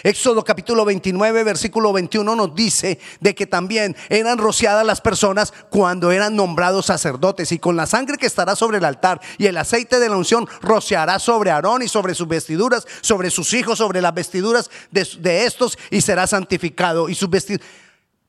Éxodo 0.02 0.44
capítulo 0.44 0.84
29, 0.84 1.44
versículo 1.44 1.92
21 1.92 2.36
nos 2.36 2.54
dice 2.54 2.98
de 3.20 3.34
que 3.34 3.46
también 3.46 3.96
eran 4.08 4.38
rociadas 4.38 4.84
las 4.84 5.00
personas 5.00 5.52
cuando 5.70 6.12
eran 6.12 6.36
nombrados 6.36 6.86
sacerdotes 6.86 7.52
y 7.52 7.58
con 7.58 7.76
la 7.76 7.86
sangre 7.86 8.18
que 8.18 8.26
estará 8.26 8.56
sobre 8.56 8.78
el 8.78 8.84
altar 8.84 9.20
y 9.38 9.46
el 9.46 9.56
aceite 9.56 9.98
de 9.98 10.08
la 10.08 10.16
unción 10.16 10.48
rociará 10.60 11.18
sobre 11.18 11.50
Aarón 11.50 11.82
y 11.82 11.88
sobre 11.88 12.14
sus 12.14 12.28
vestiduras, 12.28 12.86
sobre 13.00 13.30
sus 13.30 13.52
hijos, 13.54 13.78
sobre 13.78 14.00
las 14.00 14.14
vestiduras 14.14 14.70
de, 14.90 15.44
estos 15.44 15.78
y 15.90 16.00
será 16.00 16.26
santificado 16.26 17.08
y 17.08 17.14
sus 17.14 17.30
vestiduras 17.30 17.66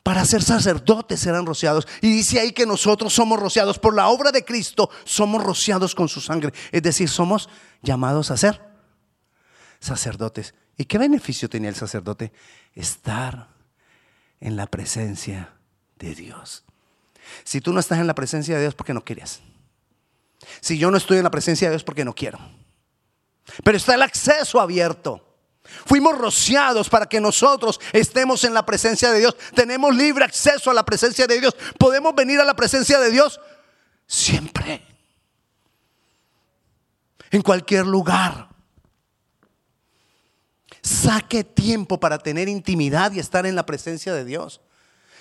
para 0.03 0.25
ser 0.25 0.43
sacerdotes 0.43 1.21
serán 1.21 1.45
rociados. 1.45 1.87
Y 2.01 2.11
dice 2.11 2.39
ahí 2.39 2.51
que 2.51 2.65
nosotros 2.65 3.13
somos 3.13 3.39
rociados 3.39 3.79
por 3.79 3.95
la 3.95 4.09
obra 4.09 4.31
de 4.31 4.43
Cristo, 4.43 4.89
somos 5.05 5.41
rociados 5.41 5.95
con 5.95 6.09
su 6.09 6.19
sangre. 6.19 6.53
Es 6.73 6.83
decir, 6.83 7.07
somos 7.07 7.47
llamados 7.81 8.29
a 8.29 8.35
ser 8.35 8.61
sacerdotes. 9.79 10.53
¿Y 10.77 10.85
qué 10.85 10.97
beneficio 10.97 11.49
tenía 11.49 11.69
el 11.69 11.75
sacerdote? 11.75 12.31
Estar 12.73 13.49
en 14.39 14.55
la 14.55 14.67
presencia 14.67 15.53
de 15.97 16.15
Dios. 16.15 16.63
Si 17.43 17.61
tú 17.61 17.73
no 17.73 17.79
estás 17.79 17.99
en 17.99 18.07
la 18.07 18.15
presencia 18.15 18.55
de 18.55 18.61
Dios, 18.61 18.75
porque 18.75 18.93
no 18.93 19.03
querías. 19.03 19.41
Si 20.61 20.77
yo 20.77 20.91
no 20.91 20.97
estoy 20.97 21.17
en 21.17 21.23
la 21.23 21.31
presencia 21.31 21.67
de 21.67 21.73
Dios, 21.73 21.83
porque 21.83 22.03
no 22.03 22.13
quiero. 22.13 22.39
Pero 23.63 23.77
está 23.77 23.95
el 23.95 24.01
acceso 24.01 24.59
abierto. 24.59 25.29
Fuimos 25.85 26.17
rociados 26.17 26.89
para 26.89 27.05
que 27.05 27.21
nosotros 27.21 27.79
estemos 27.93 28.43
en 28.43 28.53
la 28.53 28.65
presencia 28.65 29.11
de 29.11 29.19
Dios. 29.19 29.35
Tenemos 29.55 29.95
libre 29.95 30.25
acceso 30.25 30.69
a 30.69 30.73
la 30.73 30.83
presencia 30.83 31.25
de 31.25 31.39
Dios. 31.39 31.55
Podemos 31.77 32.13
venir 32.13 32.39
a 32.39 32.45
la 32.45 32.55
presencia 32.55 32.99
de 32.99 33.11
Dios 33.11 33.39
siempre. 34.05 34.85
En 37.31 37.41
cualquier 37.41 37.85
lugar. 37.85 38.52
Saque 40.83 41.43
tiempo 41.43 41.99
para 41.99 42.19
tener 42.19 42.49
intimidad 42.49 43.13
y 43.13 43.19
estar 43.19 43.45
en 43.45 43.55
la 43.55 43.65
presencia 43.65 44.13
de 44.13 44.25
Dios. 44.25 44.61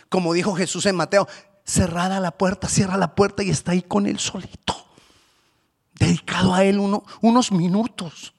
Como 0.08 0.34
dijo 0.34 0.54
Jesús 0.54 0.84
en 0.86 0.96
Mateo, 0.96 1.28
cerrada 1.64 2.20
la 2.20 2.32
puerta, 2.32 2.68
cierra 2.68 2.96
la 2.96 3.14
puerta 3.14 3.42
y 3.42 3.50
está 3.50 3.72
ahí 3.72 3.80
con 3.80 4.06
él 4.06 4.18
solito. 4.18 4.74
Dedicado 5.94 6.52
a 6.52 6.64
él 6.64 6.80
unos 7.20 7.52
minutos. 7.52 8.34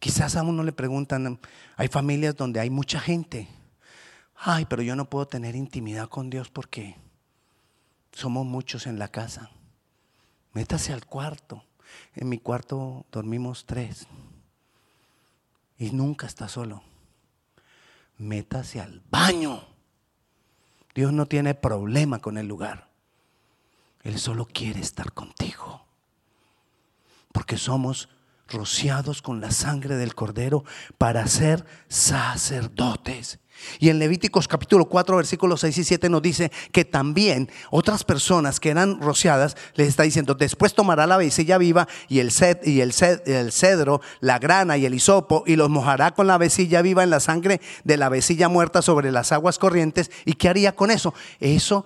Quizás 0.00 0.34
a 0.34 0.42
uno 0.42 0.64
le 0.64 0.72
preguntan, 0.72 1.38
hay 1.76 1.88
familias 1.88 2.34
donde 2.34 2.58
hay 2.58 2.70
mucha 2.70 2.98
gente. 2.98 3.48
Ay, 4.34 4.64
pero 4.64 4.82
yo 4.82 4.96
no 4.96 5.08
puedo 5.08 5.28
tener 5.28 5.54
intimidad 5.54 6.08
con 6.08 6.30
Dios 6.30 6.50
porque 6.50 6.96
somos 8.10 8.44
muchos 8.44 8.86
en 8.86 8.98
la 8.98 9.08
casa. 9.08 9.50
Métase 10.52 10.92
al 10.92 11.06
cuarto. 11.06 11.64
En 12.14 12.28
mi 12.28 12.38
cuarto 12.38 13.06
dormimos 13.10 13.66
tres. 13.66 14.06
Y 15.78 15.90
nunca 15.92 16.26
está 16.26 16.48
solo. 16.48 16.82
Métase 18.18 18.80
al 18.80 19.02
baño. 19.10 19.64
Dios 20.94 21.12
no 21.12 21.26
tiene 21.26 21.54
problema 21.54 22.18
con 22.18 22.36
el 22.36 22.46
lugar. 22.46 22.88
Él 24.02 24.18
solo 24.18 24.46
quiere 24.46 24.80
estar 24.80 25.12
contigo. 25.12 25.84
Porque 27.32 27.56
somos 27.56 28.08
rociados 28.48 29.22
con 29.22 29.40
la 29.40 29.50
sangre 29.52 29.96
del 29.96 30.14
cordero 30.14 30.64
para 30.98 31.26
ser 31.26 31.64
sacerdotes. 31.88 33.38
Y 33.78 33.88
en 33.88 33.98
Levíticos 33.98 34.48
capítulo 34.48 34.86
4, 34.86 35.16
versículos 35.16 35.60
6 35.60 35.78
y 35.78 35.84
7 35.84 36.08
nos 36.08 36.22
dice 36.22 36.50
que 36.72 36.84
también 36.84 37.50
otras 37.70 38.04
personas 38.04 38.60
que 38.60 38.70
eran 38.70 39.00
rociadas 39.00 39.56
les 39.74 39.88
está 39.88 40.02
diciendo, 40.02 40.34
después 40.34 40.74
tomará 40.74 41.06
la 41.06 41.16
vecilla 41.16 41.58
viva 41.58 41.88
y 42.08 42.20
el, 42.20 42.32
y 42.64 42.80
el, 42.80 42.92
el 43.26 43.52
cedro, 43.52 44.00
la 44.20 44.38
grana 44.38 44.76
y 44.76 44.86
el 44.86 44.94
hisopo 44.94 45.44
y 45.46 45.56
los 45.56 45.70
mojará 45.70 46.12
con 46.12 46.26
la 46.26 46.38
vecilla 46.38 46.82
viva 46.82 47.02
en 47.02 47.10
la 47.10 47.20
sangre 47.20 47.60
de 47.84 47.96
la 47.96 48.08
vecilla 48.08 48.48
muerta 48.48 48.82
sobre 48.82 49.12
las 49.12 49.32
aguas 49.32 49.58
corrientes. 49.58 50.10
¿Y 50.24 50.34
qué 50.34 50.48
haría 50.48 50.74
con 50.74 50.90
eso? 50.90 51.14
Eso 51.38 51.84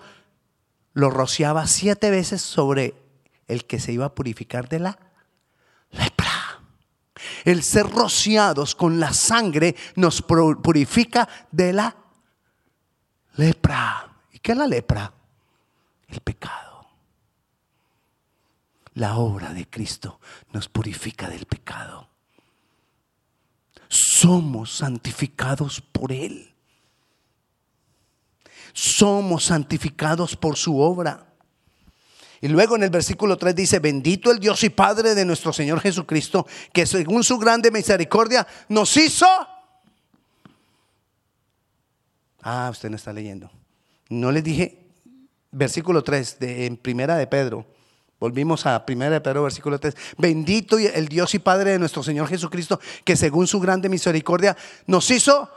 lo 0.92 1.10
rociaba 1.10 1.66
siete 1.66 2.10
veces 2.10 2.40
sobre 2.40 2.94
el 3.48 3.66
que 3.66 3.80
se 3.80 3.92
iba 3.92 4.06
a 4.06 4.14
purificar 4.14 4.68
de 4.68 4.78
la 4.78 4.98
lepra. 5.90 6.33
El 7.44 7.62
ser 7.62 7.88
rociados 7.90 8.74
con 8.74 8.98
la 8.98 9.12
sangre 9.12 9.76
nos 9.96 10.22
purifica 10.22 11.28
de 11.50 11.72
la 11.74 11.94
lepra. 13.36 14.10
¿Y 14.32 14.38
qué 14.38 14.52
es 14.52 14.58
la 14.58 14.66
lepra? 14.66 15.12
El 16.08 16.20
pecado. 16.20 16.88
La 18.94 19.16
obra 19.16 19.52
de 19.52 19.68
Cristo 19.68 20.20
nos 20.52 20.68
purifica 20.68 21.28
del 21.28 21.44
pecado. 21.44 22.08
Somos 23.88 24.76
santificados 24.76 25.82
por 25.82 26.12
Él. 26.12 26.54
Somos 28.72 29.44
santificados 29.44 30.36
por 30.36 30.56
su 30.56 30.80
obra. 30.80 31.33
Y 32.40 32.48
luego 32.48 32.76
en 32.76 32.82
el 32.82 32.90
versículo 32.90 33.36
3 33.36 33.54
dice, 33.54 33.78
bendito 33.78 34.30
el 34.30 34.38
Dios 34.38 34.62
y 34.64 34.70
Padre 34.70 35.14
de 35.14 35.24
nuestro 35.24 35.52
Señor 35.52 35.80
Jesucristo, 35.80 36.46
que 36.72 36.86
según 36.86 37.24
su 37.24 37.38
grande 37.38 37.70
misericordia 37.70 38.46
nos 38.68 38.96
hizo... 38.96 39.26
Ah, 42.42 42.68
usted 42.70 42.90
no 42.90 42.96
está 42.96 43.12
leyendo. 43.12 43.50
No 44.10 44.30
les 44.30 44.44
dije, 44.44 44.86
versículo 45.50 46.04
3 46.04 46.38
de, 46.38 46.66
en 46.66 46.76
primera 46.76 47.16
de 47.16 47.26
Pedro. 47.26 47.64
Volvimos 48.20 48.66
a 48.66 48.84
primera 48.84 49.12
de 49.12 49.20
Pedro, 49.20 49.44
versículo 49.44 49.78
3. 49.78 49.94
Bendito 50.18 50.78
el 50.78 51.08
Dios 51.08 51.34
y 51.34 51.38
Padre 51.38 51.72
de 51.72 51.78
nuestro 51.78 52.02
Señor 52.02 52.28
Jesucristo, 52.28 52.80
que 53.04 53.16
según 53.16 53.46
su 53.46 53.60
grande 53.60 53.88
misericordia 53.88 54.56
nos 54.86 55.10
hizo... 55.10 55.50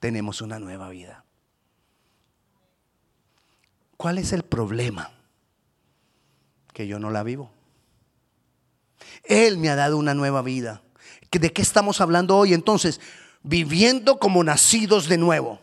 tenemos 0.00 0.40
una 0.40 0.58
nueva 0.58 0.88
vida. 0.88 1.24
¿Cuál 4.00 4.16
es 4.16 4.32
el 4.32 4.44
problema? 4.44 5.12
Que 6.72 6.86
yo 6.86 6.98
no 6.98 7.10
la 7.10 7.22
vivo. 7.22 7.50
Él 9.24 9.58
me 9.58 9.68
ha 9.68 9.76
dado 9.76 9.98
una 9.98 10.14
nueva 10.14 10.40
vida. 10.40 10.80
¿De 11.30 11.52
qué 11.52 11.60
estamos 11.60 12.00
hablando 12.00 12.34
hoy? 12.34 12.54
Entonces, 12.54 12.98
viviendo 13.42 14.18
como 14.18 14.42
nacidos 14.42 15.06
de 15.06 15.18
nuevo. 15.18 15.60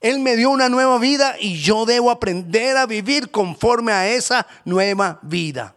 Él 0.00 0.18
me 0.18 0.34
dio 0.34 0.50
una 0.50 0.68
nueva 0.68 0.98
vida 0.98 1.36
y 1.38 1.60
yo 1.60 1.86
debo 1.86 2.10
aprender 2.10 2.76
a 2.76 2.86
vivir 2.86 3.30
conforme 3.30 3.92
a 3.92 4.08
esa 4.08 4.44
nueva 4.64 5.20
vida. 5.22 5.76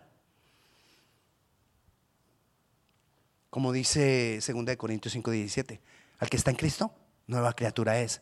Como 3.52 3.72
dice 3.72 4.40
2 4.44 4.76
Corintios 4.78 5.14
5, 5.14 5.30
17, 5.30 5.80
al 6.18 6.28
que 6.28 6.38
está 6.38 6.50
en 6.50 6.58
Cristo, 6.58 6.92
nueva 7.28 7.54
criatura 7.54 8.00
es. 8.00 8.20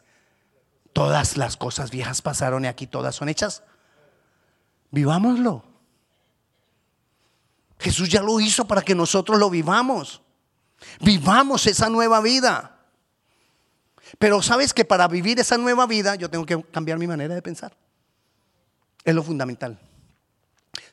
Todas 0.95 1.35
las 1.35 1.57
cosas 1.57 1.91
viejas 1.91 2.21
pasaron 2.21 2.63
y 2.63 2.67
aquí 2.69 2.87
todas 2.87 3.13
son 3.13 3.27
hechas. 3.27 3.63
Vivámoslo. 4.91 5.65
Jesús 7.77 8.07
ya 8.07 8.21
lo 8.21 8.39
hizo 8.39 8.65
para 8.65 8.81
que 8.81 8.95
nosotros 8.95 9.37
lo 9.37 9.49
vivamos. 9.49 10.21
Vivamos 11.01 11.67
esa 11.67 11.89
nueva 11.89 12.21
vida. 12.21 12.79
Pero 14.19 14.41
sabes 14.41 14.73
que 14.73 14.85
para 14.85 15.09
vivir 15.09 15.37
esa 15.37 15.57
nueva 15.57 15.85
vida 15.85 16.15
yo 16.15 16.29
tengo 16.29 16.45
que 16.45 16.63
cambiar 16.71 16.97
mi 16.97 17.07
manera 17.07 17.35
de 17.35 17.41
pensar. 17.41 17.75
Es 19.03 19.13
lo 19.13 19.21
fundamental. 19.21 19.77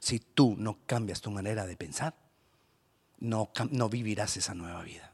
Si 0.00 0.18
tú 0.18 0.56
no 0.59 0.78
cambias 0.85 1.21
tu 1.21 1.30
manera 1.30 1.64
de 1.64 1.76
pensar, 1.76 2.12
no, 3.21 3.52
no 3.71 3.88
vivirás 3.88 4.37
esa 4.37 4.52
nueva 4.52 4.82
vida. 4.82 5.12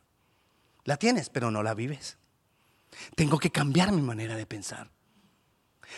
La 0.85 0.97
tienes, 0.97 1.29
pero 1.29 1.51
no 1.51 1.63
la 1.63 1.75
vives. 1.75 2.17
Tengo 3.15 3.39
que 3.39 3.51
cambiar 3.51 3.93
mi 3.93 4.03
manera 4.03 4.37
de 4.37 4.47
pensar. 4.47 4.91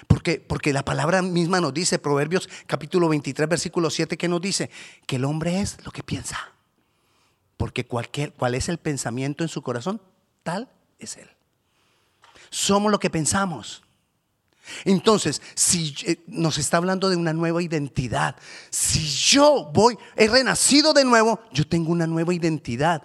Porque, 0.06 0.40
porque 0.40 0.72
la 0.72 0.84
palabra 0.84 1.22
misma 1.22 1.60
nos 1.60 1.74
dice, 1.74 1.98
Proverbios 1.98 2.48
capítulo 2.66 3.08
23, 3.08 3.48
versículo 3.48 3.90
7, 3.90 4.16
que 4.16 4.28
nos 4.28 4.40
dice 4.40 4.70
que 5.06 5.16
el 5.16 5.24
hombre 5.24 5.60
es 5.60 5.84
lo 5.84 5.90
que 5.90 6.02
piensa. 6.02 6.38
Porque 7.56 7.86
cualquier, 7.86 8.32
cuál 8.32 8.54
es 8.54 8.68
el 8.68 8.78
pensamiento 8.78 9.44
en 9.44 9.48
su 9.48 9.62
corazón, 9.62 10.00
tal 10.42 10.70
es 10.98 11.16
él. 11.16 11.28
Somos 12.50 12.90
lo 12.90 12.98
que 12.98 13.10
pensamos. 13.10 13.82
Entonces, 14.84 15.42
si 15.54 15.94
eh, 16.06 16.22
nos 16.26 16.58
está 16.58 16.76
hablando 16.76 17.08
de 17.08 17.16
una 17.16 17.32
nueva 17.32 17.62
identidad, 17.62 18.36
si 18.70 19.00
yo 19.06 19.70
voy, 19.72 19.98
he 20.16 20.28
renacido 20.28 20.92
de 20.92 21.04
nuevo, 21.04 21.40
yo 21.52 21.66
tengo 21.66 21.90
una 21.92 22.06
nueva 22.06 22.32
identidad. 22.34 23.02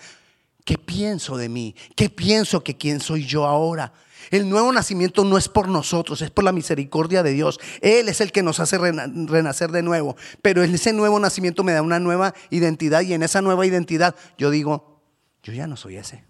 ¿Qué 0.66 0.80
pienso 0.80 1.38
de 1.38 1.48
mí? 1.48 1.76
¿Qué 1.96 2.10
pienso 2.10 2.64
que 2.64 2.76
quién 2.76 3.00
soy 3.00 3.24
yo 3.24 3.46
ahora? 3.46 3.94
El 4.32 4.50
nuevo 4.50 4.74
nacimiento 4.74 5.24
no 5.24 5.38
es 5.38 5.48
por 5.48 5.68
nosotros, 5.68 6.24
es 6.24 6.32
por 6.32 6.44
la 6.44 6.52
misericordia 6.52 7.22
de 7.22 7.34
Dios. 7.34 7.60
Él 7.82 8.10
es 8.10 8.20
el 8.20 8.32
que 8.32 8.42
nos 8.42 8.60
hace 8.60 8.80
renacer 8.80 9.72
de 9.72 9.84
nuevo. 9.84 10.16
Pero 10.42 10.64
ese 10.64 10.92
nuevo 10.92 11.20
nacimiento 11.20 11.64
me 11.64 11.74
da 11.74 11.84
una 11.84 12.00
nueva 12.00 12.34
identidad 12.50 13.02
y 13.02 13.14
en 13.14 13.22
esa 13.22 13.44
nueva 13.44 13.68
identidad 13.68 14.16
yo 14.40 14.50
digo, 14.50 15.04
yo 15.44 15.54
ya 15.54 15.68
no 15.68 15.78
soy 15.78 15.98
ese. 15.98 16.26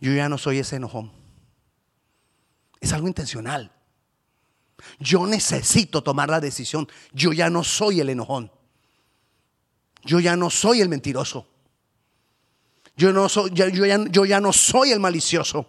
Yo 0.00 0.12
ya 0.12 0.28
no 0.28 0.36
soy 0.36 0.58
ese 0.58 0.76
enojón. 0.76 1.12
Es 2.80 2.92
algo 2.92 3.06
intencional. 3.06 3.70
Yo 4.98 5.28
necesito 5.28 6.02
tomar 6.02 6.28
la 6.28 6.40
decisión. 6.40 6.88
Yo 7.12 7.32
ya 7.32 7.50
no 7.50 7.62
soy 7.62 8.00
el 8.00 8.10
enojón. 8.10 8.50
Yo 10.04 10.18
ya 10.18 10.34
no 10.34 10.50
soy 10.50 10.80
el 10.80 10.88
mentiroso. 10.88 11.51
Yo, 12.96 13.12
no 13.12 13.28
ya, 13.48 13.68
ya 13.70 14.40
no 14.40 14.52
soy 14.52 14.92
el 14.92 15.00
malicioso. 15.00 15.68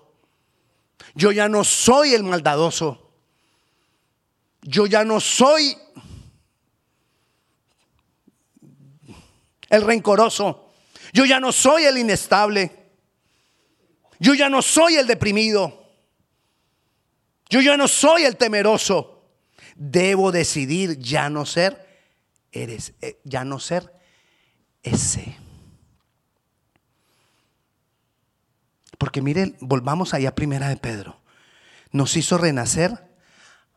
Yo 1.15 1.31
ya 1.31 1.47
no 1.47 1.63
soy 1.63 2.13
el 2.13 2.23
maldadoso. 2.23 3.11
Yo 4.61 4.85
ya 4.85 5.03
no 5.03 5.19
soy 5.19 5.77
el 9.69 9.81
rencoroso. 9.81 10.71
Yo 11.11 11.25
ya 11.25 11.39
no 11.39 11.51
soy 11.51 11.83
el 11.83 11.97
inestable. 11.97 12.71
Yo 14.19 14.33
ya 14.33 14.49
no 14.49 14.61
soy 14.61 14.95
el 14.95 15.07
deprimido. 15.07 15.87
Yo 17.49 17.61
ya 17.61 17.77
no 17.77 17.87
soy 17.87 18.23
el 18.23 18.37
temeroso. 18.37 19.23
Debo 19.75 20.31
decidir 20.31 20.97
ya 20.99 21.29
no 21.29 21.45
ser 21.45 21.83
eres 22.53 22.93
eh, 23.01 23.19
ya 23.23 23.43
no 23.43 23.59
ser 23.59 23.91
ese. 24.83 25.35
Porque 29.03 29.21
miren, 29.21 29.57
volvamos 29.59 30.13
allá 30.13 30.33
primera 30.33 30.69
de 30.69 30.77
Pedro. 30.77 31.19
Nos 31.91 32.15
hizo 32.15 32.37
renacer 32.37 33.05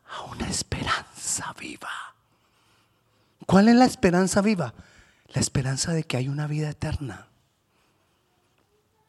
a 0.09 0.21
una 0.21 0.47
esperanza 0.47 1.53
viva. 1.59 2.15
¿Cuál 3.45 3.67
es 3.67 3.75
la 3.75 3.83
esperanza 3.83 4.41
viva? 4.41 4.73
La 5.33 5.41
esperanza 5.41 5.91
de 5.91 6.05
que 6.05 6.15
hay 6.15 6.29
una 6.29 6.47
vida 6.47 6.69
eterna. 6.69 7.27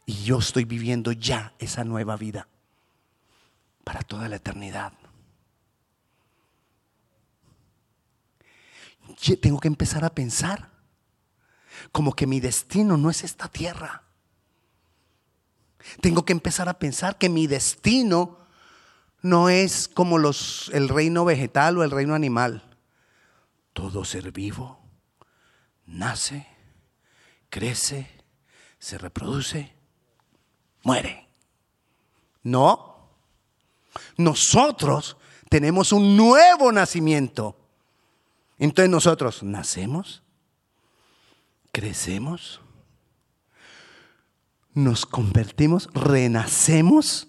Y 0.06 0.24
yo 0.24 0.40
estoy 0.40 0.64
viviendo 0.64 1.12
ya 1.12 1.52
esa 1.60 1.84
nueva 1.84 2.16
vida 2.16 2.48
para 3.84 4.02
toda 4.02 4.28
la 4.28 4.34
eternidad. 4.34 4.94
Tengo 9.40 9.60
que 9.60 9.68
empezar 9.68 10.04
a 10.04 10.12
pensar 10.12 10.68
como 11.92 12.12
que 12.12 12.26
mi 12.26 12.40
destino 12.40 12.96
no 12.96 13.08
es 13.08 13.22
esta 13.22 13.46
tierra. 13.46 14.07
Tengo 16.00 16.24
que 16.24 16.32
empezar 16.32 16.68
a 16.68 16.78
pensar 16.78 17.18
que 17.18 17.28
mi 17.28 17.46
destino 17.46 18.38
no 19.22 19.48
es 19.48 19.88
como 19.88 20.18
los, 20.18 20.70
el 20.72 20.88
reino 20.88 21.24
vegetal 21.24 21.78
o 21.78 21.84
el 21.84 21.90
reino 21.90 22.14
animal. 22.14 22.76
Todo 23.72 24.04
ser 24.04 24.32
vivo 24.32 24.78
nace, 25.88 26.46
crece, 27.50 28.08
se 28.78 28.98
reproduce, 28.98 29.74
muere. 30.82 31.28
No. 32.42 33.10
Nosotros 34.16 35.16
tenemos 35.48 35.92
un 35.92 36.16
nuevo 36.16 36.70
nacimiento. 36.72 37.56
Entonces 38.58 38.90
nosotros 38.90 39.42
nacemos, 39.42 40.22
crecemos, 41.72 42.60
nos 44.78 45.06
convertimos, 45.06 45.88
renacemos, 45.92 47.28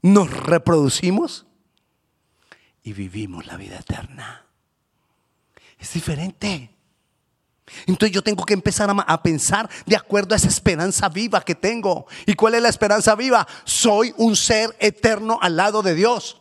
nos 0.00 0.30
reproducimos 0.30 1.46
y 2.82 2.94
vivimos 2.94 3.46
la 3.46 3.56
vida 3.56 3.76
eterna. 3.76 4.46
Es 5.78 5.92
diferente. 5.92 6.70
Entonces 7.86 8.14
yo 8.14 8.22
tengo 8.22 8.44
que 8.44 8.54
empezar 8.54 8.90
a, 8.90 9.22
pensar 9.22 9.68
de 9.84 9.96
acuerdo 9.96 10.34
a 10.34 10.36
esa 10.36 10.48
esperanza 10.48 11.08
viva 11.10 11.42
que 11.42 11.54
tengo. 11.54 12.06
¿Y 12.26 12.34
cuál 12.34 12.54
es 12.54 12.62
la 12.62 12.68
esperanza 12.70 13.14
viva? 13.14 13.46
Soy 13.64 14.14
un 14.16 14.36
ser 14.36 14.74
eterno 14.78 15.38
al 15.42 15.56
lado 15.56 15.82
de 15.82 15.94
Dios. 15.94 16.40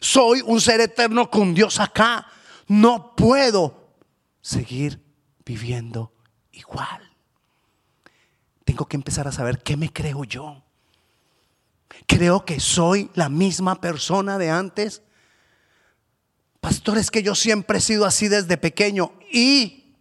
Soy 0.00 0.42
un 0.44 0.60
ser 0.60 0.80
eterno 0.80 1.30
con 1.30 1.54
Dios 1.54 1.80
acá. 1.80 2.26
No 2.66 3.14
puedo 3.16 3.94
seguir 4.40 5.02
viviendo 5.44 6.12
igual. 6.52 7.09
Tengo 8.70 8.86
que 8.86 8.96
empezar 8.96 9.26
a 9.26 9.32
saber 9.32 9.64
qué 9.64 9.76
me 9.76 9.92
creo 9.92 10.22
yo. 10.22 10.62
Creo 12.06 12.44
que 12.44 12.60
soy 12.60 13.10
la 13.14 13.28
misma 13.28 13.80
persona 13.80 14.38
de 14.38 14.48
antes. 14.48 15.02
Pastor, 16.60 16.96
es 16.98 17.10
que 17.10 17.24
yo 17.24 17.34
siempre 17.34 17.78
he 17.78 17.80
sido 17.80 18.06
así 18.06 18.28
desde 18.28 18.56
pequeño. 18.56 19.12
Y, 19.32 19.96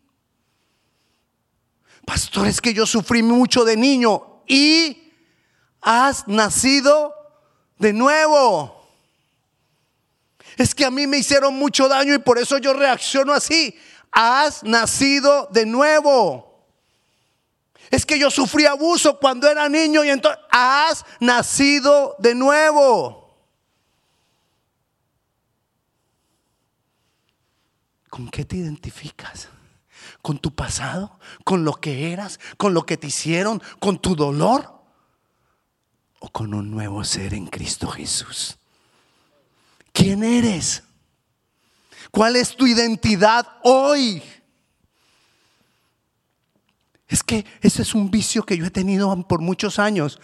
pastor, 2.06 2.46
es 2.46 2.62
que 2.62 2.76
yo 2.76 2.86
sufrí 2.86 3.24
mucho 3.24 3.66
de 3.66 3.76
niño. 3.76 4.44
Y 4.48 5.14
has 5.82 6.28
nacido 6.28 7.16
de 7.80 7.92
nuevo. 7.92 8.88
Es 10.58 10.76
que 10.76 10.86
a 10.86 10.92
mí 10.92 11.08
me 11.08 11.18
hicieron 11.18 11.56
mucho 11.56 11.88
daño 11.88 12.14
y 12.14 12.20
por 12.20 12.38
eso 12.38 12.60
yo 12.60 12.74
reacciono 12.74 13.34
así. 13.34 13.76
Has 14.12 14.62
nacido 14.62 15.48
de 15.52 15.66
nuevo. 15.66 16.49
Es 17.90 18.06
que 18.06 18.20
yo 18.20 18.30
sufrí 18.30 18.66
abuso 18.66 19.20
cuando 19.20 19.50
era 19.50 19.68
niño 19.68 20.04
y 20.04 20.10
entonces 20.10 20.40
has 20.52 21.06
nacido 21.20 22.16
de 22.20 22.36
nuevo. 22.36 23.20
¿Con 28.10 28.30
qué 28.30 28.46
te 28.46 28.58
identificas? 28.58 29.50
¿Con 30.22 30.40
tu 30.40 30.54
pasado? 30.54 31.20
¿Con 31.44 31.64
lo 31.64 31.74
que 31.74 32.12
eras? 32.12 32.40
¿Con 32.58 32.74
lo 32.74 32.86
que 32.86 32.98
te 32.98 33.08
hicieron? 33.08 33.62
¿Con 33.80 34.00
tu 34.00 34.16
dolor? 34.16 34.80
¿O 36.20 36.30
con 36.30 36.54
un 36.54 36.70
nuevo 36.70 37.04
ser 37.04 37.34
en 37.34 37.48
Cristo 37.48 37.88
Jesús? 37.88 38.58
¿Quién 39.94 40.24
eres? 40.24 40.84
¿Cuál 42.12 42.36
es 42.36 42.56
tu 42.56 42.68
identidad 42.68 43.48
hoy? 43.64 44.22
Es 47.10 47.24
que 47.24 47.44
ese 47.62 47.82
es 47.82 47.96
un 47.96 48.12
vicio 48.12 48.44
que 48.44 48.56
yo 48.56 48.66
he 48.66 48.72
tenido 48.72 49.28
por 49.28 49.42
muchos 49.42 49.80
años. 49.80 50.22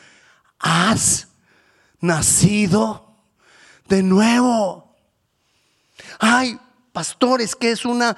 Has 0.60 1.28
nacido 2.00 3.18
de 3.88 4.04
nuevo. 4.04 4.96
Ay, 6.20 6.60
pastor, 6.94 7.42
es 7.42 7.56
que 7.56 7.72
es 7.72 7.86
una 7.86 8.16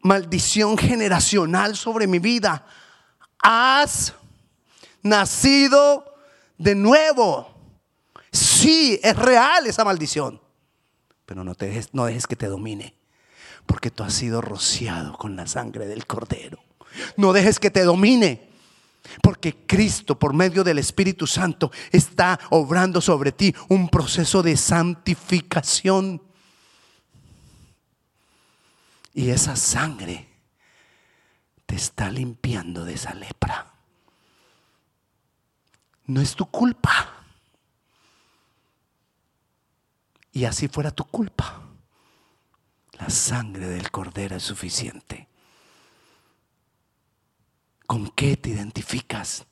maldición 0.00 0.78
generacional 0.78 1.76
sobre 1.76 2.06
mi 2.06 2.20
vida. 2.20 2.64
Has 3.40 4.14
nacido 5.02 6.04
de 6.56 6.76
nuevo. 6.76 7.52
Sí, 8.30 9.00
es 9.02 9.16
real 9.16 9.66
esa 9.66 9.84
maldición. 9.84 10.40
Pero 11.26 11.42
no, 11.42 11.56
te 11.56 11.66
dejes, 11.66 11.92
no 11.92 12.06
dejes 12.06 12.28
que 12.28 12.36
te 12.36 12.46
domine. 12.46 12.94
Porque 13.66 13.90
tú 13.90 14.04
has 14.04 14.14
sido 14.14 14.40
rociado 14.40 15.18
con 15.18 15.34
la 15.34 15.48
sangre 15.48 15.86
del 15.86 16.06
cordero. 16.06 16.67
No 17.16 17.32
dejes 17.32 17.58
que 17.58 17.70
te 17.70 17.82
domine. 17.82 18.48
Porque 19.22 19.66
Cristo, 19.66 20.18
por 20.18 20.34
medio 20.34 20.64
del 20.64 20.78
Espíritu 20.78 21.26
Santo, 21.26 21.70
está 21.90 22.38
obrando 22.50 23.00
sobre 23.00 23.32
ti 23.32 23.54
un 23.68 23.88
proceso 23.88 24.42
de 24.42 24.56
santificación. 24.56 26.22
Y 29.14 29.30
esa 29.30 29.56
sangre 29.56 30.28
te 31.66 31.74
está 31.74 32.10
limpiando 32.10 32.84
de 32.84 32.94
esa 32.94 33.14
lepra. 33.14 33.72
No 36.06 36.20
es 36.20 36.34
tu 36.34 36.46
culpa. 36.46 37.14
Y 40.32 40.44
así 40.44 40.68
fuera 40.68 40.90
tu 40.90 41.04
culpa. 41.04 41.62
La 42.92 43.10
sangre 43.10 43.68
del 43.68 43.90
cordero 43.90 44.36
es 44.36 44.42
suficiente. 44.42 45.27
¿Con 47.88 48.10
qué 48.10 48.36
te 48.36 48.50
identificas? 48.50 49.46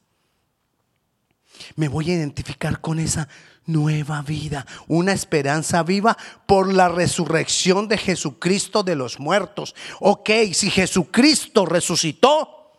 Me 1.75 1.89
voy 1.89 2.11
a 2.11 2.15
identificar 2.17 2.83
con 2.83 2.99
esa 2.99 3.31
nueva 3.65 4.21
vida, 4.21 4.67
una 4.89 5.15
esperanza 5.15 5.83
viva 5.83 6.19
por 6.45 6.71
la 6.71 6.91
resurrección 6.91 7.89
de 7.89 7.97
Jesucristo 7.97 8.83
de 8.83 8.95
los 8.95 9.19
muertos. 9.19 9.75
Ok, 10.01 10.29
si 10.53 10.71
Jesucristo 10.71 11.65
resucitó, 11.65 12.73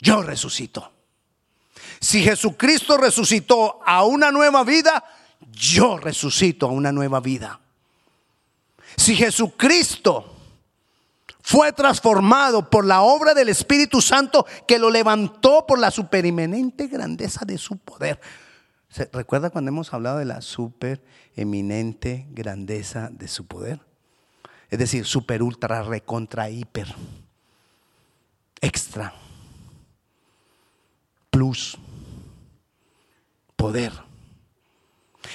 yo 0.00 0.22
resucito. 0.24 0.90
Si 2.00 2.24
Jesucristo 2.24 2.96
resucitó 2.96 3.78
a 3.86 4.02
una 4.02 4.32
nueva 4.32 4.64
vida, 4.64 5.04
yo 5.52 5.98
resucito 5.98 6.66
a 6.66 6.72
una 6.72 6.90
nueva 6.90 7.20
vida. 7.20 7.60
Si 8.96 9.14
Jesucristo 9.14 10.37
fue 11.48 11.72
transformado 11.72 12.68
por 12.68 12.84
la 12.84 13.00
obra 13.00 13.32
del 13.32 13.48
Espíritu 13.48 14.02
Santo 14.02 14.44
que 14.66 14.78
lo 14.78 14.90
levantó 14.90 15.64
por 15.66 15.78
la 15.78 15.90
supereminente 15.90 16.88
grandeza 16.88 17.46
de 17.46 17.56
su 17.56 17.78
poder. 17.78 18.20
¿Se 18.90 19.08
recuerda 19.10 19.48
cuando 19.48 19.70
hemos 19.70 19.94
hablado 19.94 20.18
de 20.18 20.26
la 20.26 20.42
supereminente 20.42 22.26
grandeza 22.32 23.08
de 23.10 23.28
su 23.28 23.46
poder? 23.46 23.80
Es 24.68 24.78
decir, 24.78 25.06
super, 25.06 25.42
ultra, 25.42 25.82
recontra, 25.82 26.50
hiper, 26.50 26.94
extra, 28.60 29.14
plus, 31.30 31.78
poder. 33.56 33.94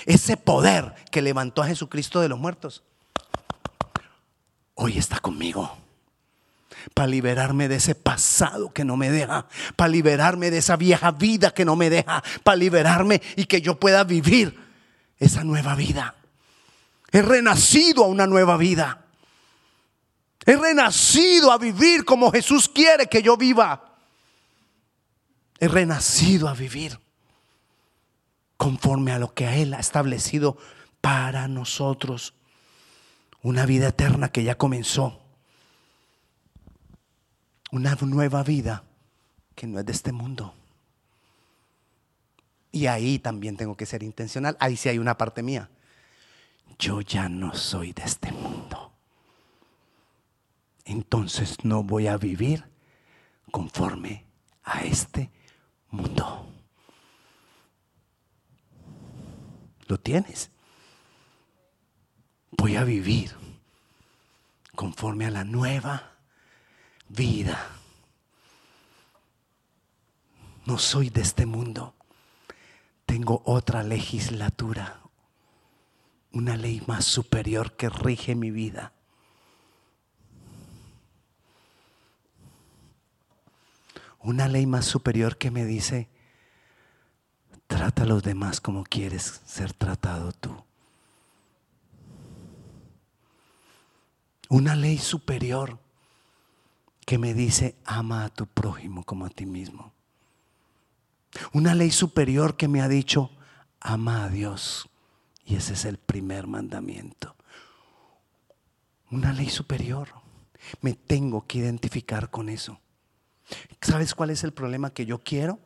Ese 0.06 0.38
poder 0.38 0.94
que 1.10 1.24
levantó 1.24 1.64
a 1.64 1.68
Jesucristo 1.68 2.22
de 2.22 2.30
los 2.30 2.38
muertos, 2.38 2.84
hoy 4.76 5.00
está 5.00 5.18
conmigo 5.18 5.83
para 6.94 7.08
liberarme 7.08 7.68
de 7.68 7.76
ese 7.76 7.96
pasado 7.96 8.74
que 8.74 8.86
no 8.86 8.98
me 8.98 9.10
deja, 9.10 9.48
para 9.76 9.90
liberarme 9.90 10.52
de 10.52 10.60
esa 10.60 10.76
vieja 10.76 11.12
vida 11.12 11.54
que 11.54 11.66
no 11.66 11.76
me 11.76 11.90
deja, 11.90 12.24
para 12.44 12.58
liberarme 12.58 13.22
y 13.36 13.46
que 13.46 13.62
yo 13.62 13.80
pueda 13.80 14.04
vivir 14.04 14.60
esa 15.20 15.44
nueva 15.44 15.76
vida. 15.76 16.16
He 17.12 17.22
renacido 17.22 18.04
a 18.04 18.08
una 18.08 18.28
nueva 18.28 18.58
vida. 18.58 19.06
He 20.46 20.58
renacido 20.58 21.52
a 21.52 21.58
vivir 21.58 22.04
como 22.06 22.32
Jesús 22.32 22.68
quiere 22.68 23.08
que 23.08 23.22
yo 23.22 23.38
viva. 23.38 23.96
He 25.60 25.68
renacido 25.68 26.50
a 26.50 26.54
vivir 26.54 27.00
conforme 28.58 29.12
a 29.12 29.20
lo 29.20 29.34
que 29.34 29.62
Él 29.62 29.74
ha 29.74 29.80
establecido 29.80 30.58
para 31.00 31.48
nosotros. 31.48 32.34
Una 33.42 33.66
vida 33.66 33.90
eterna 33.90 34.30
que 34.30 34.44
ya 34.44 34.56
comenzó 34.56 35.23
una 37.74 37.98
nueva 38.02 38.44
vida 38.44 38.84
que 39.56 39.66
no 39.66 39.80
es 39.80 39.86
de 39.88 39.94
este 39.94 40.12
mundo. 40.12 40.54
Y 42.72 42.86
ahí 42.86 43.18
también 43.18 43.58
tengo 43.58 43.76
que 43.76 43.88
ser 43.88 44.04
intencional. 44.04 44.56
Ahí 44.60 44.78
sí 44.78 44.90
hay 44.90 45.00
una 45.00 45.18
parte 45.18 45.42
mía. 45.42 45.72
Yo 46.78 47.02
ya 47.02 47.28
no 47.30 47.56
soy 47.56 47.92
de 47.92 48.04
este 48.04 48.32
mundo. 48.32 48.94
Entonces 50.86 51.66
no 51.66 51.82
voy 51.82 52.06
a 52.06 52.18
vivir 52.18 52.64
conforme 53.52 54.24
a 54.64 54.84
este 54.84 55.32
mundo. 55.90 56.48
¿Lo 59.88 60.00
tienes? 60.00 60.52
Voy 62.52 62.76
a 62.76 62.84
vivir 62.84 63.32
conforme 64.76 65.26
a 65.26 65.32
la 65.32 65.44
nueva 65.44 66.13
vida. 67.14 67.70
No 70.66 70.78
soy 70.78 71.10
de 71.10 71.22
este 71.22 71.46
mundo. 71.46 71.94
Tengo 73.06 73.44
otra 73.46 73.84
legislatura, 73.84 75.02
una 76.32 76.56
ley 76.58 76.82
más 76.88 77.06
superior 77.06 77.76
que 77.76 77.90
rige 77.90 78.34
mi 78.34 78.50
vida. 78.50 78.94
Una 84.20 84.48
ley 84.48 84.66
más 84.66 84.86
superior 84.86 85.38
que 85.38 85.52
me 85.52 85.66
dice, 85.66 86.08
trata 87.68 88.04
a 88.04 88.06
los 88.06 88.24
demás 88.24 88.62
como 88.62 88.84
quieres 88.84 89.42
ser 89.46 89.74
tratado 89.74 90.32
tú. 90.32 90.64
Una 94.48 94.76
ley 94.76 94.98
superior 94.98 95.83
que 97.06 97.18
me 97.18 97.34
dice, 97.34 97.76
ama 97.86 98.26
a 98.26 98.30
tu 98.30 98.48
prójimo 98.48 99.04
como 99.04 99.26
a 99.26 99.30
ti 99.30 99.46
mismo. 99.46 99.94
Una 101.52 101.76
ley 101.76 101.92
superior 101.92 102.56
que 102.58 102.68
me 102.68 102.82
ha 102.82 102.88
dicho, 102.88 103.32
ama 103.80 104.26
a 104.26 104.30
Dios. 104.30 104.90
Y 105.46 105.56
ese 105.56 105.74
es 105.74 105.86
el 105.86 105.98
primer 105.98 106.48
mandamiento. 106.48 107.36
Una 109.12 109.34
ley 109.34 109.50
superior. 109.50 110.10
Me 110.82 110.94
tengo 110.94 111.46
que 111.46 111.58
identificar 111.60 112.30
con 112.30 112.50
eso. 112.50 112.80
¿Sabes 113.82 114.16
cuál 114.16 114.30
es 114.30 114.44
el 114.44 114.54
problema 114.54 114.94
que 114.94 115.06
yo 115.06 115.20
quiero? 115.20 115.60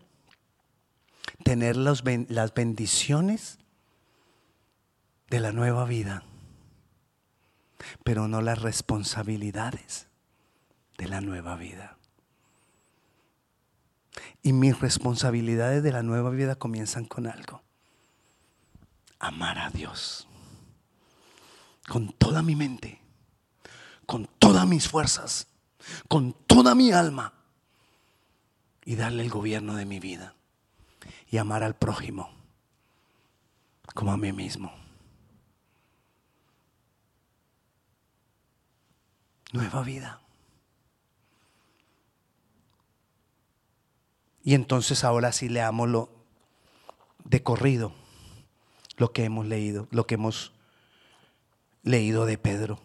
Tener 1.44 1.78
las 1.78 2.04
bendiciones 2.54 3.60
de 5.30 5.40
la 5.40 5.52
nueva 5.52 5.86
vida, 5.86 6.24
pero 8.04 8.28
no 8.28 8.42
las 8.42 8.62
responsabilidades 8.62 10.07
de 10.98 11.08
la 11.08 11.22
nueva 11.22 11.56
vida. 11.56 11.98
Y 14.42 14.54
mis 14.54 14.80
responsabilidades 14.80 15.84
de 15.84 15.92
la 15.92 16.04
nueva 16.04 16.30
vida 16.30 16.56
comienzan 16.56 17.06
con 17.06 17.28
algo. 17.28 17.62
Amar 19.20 19.60
a 19.60 19.70
Dios. 19.70 20.28
Con 21.88 22.14
toda 22.14 22.42
mi 22.42 22.56
mente. 22.56 23.02
Con 24.06 24.28
todas 24.40 24.66
mis 24.68 24.88
fuerzas. 24.88 25.48
Con 26.08 26.34
toda 26.34 26.76
mi 26.76 26.92
alma. 26.92 27.34
Y 28.86 28.96
darle 28.96 29.24
el 29.24 29.30
gobierno 29.30 29.76
de 29.76 29.86
mi 29.86 30.00
vida. 30.00 30.34
Y 31.30 31.38
amar 31.38 31.64
al 31.64 31.76
prójimo 31.76 32.38
como 33.98 34.12
a 34.12 34.18
mí 34.18 34.32
mismo. 34.32 34.72
Nueva 39.54 39.82
vida. 39.82 40.22
Y 44.48 44.54
entonces 44.54 45.04
ahora 45.04 45.34
sí 45.34 45.50
leámoslo 45.50 46.10
de 47.26 47.44
corrido, 47.44 47.92
lo 48.96 49.12
que 49.12 49.26
hemos 49.26 49.46
leído, 49.46 49.90
lo 49.92 50.08
que 50.08 50.16
hemos 50.16 50.54
leído 51.84 52.26
de 52.26 52.38
Pedro, 52.38 52.80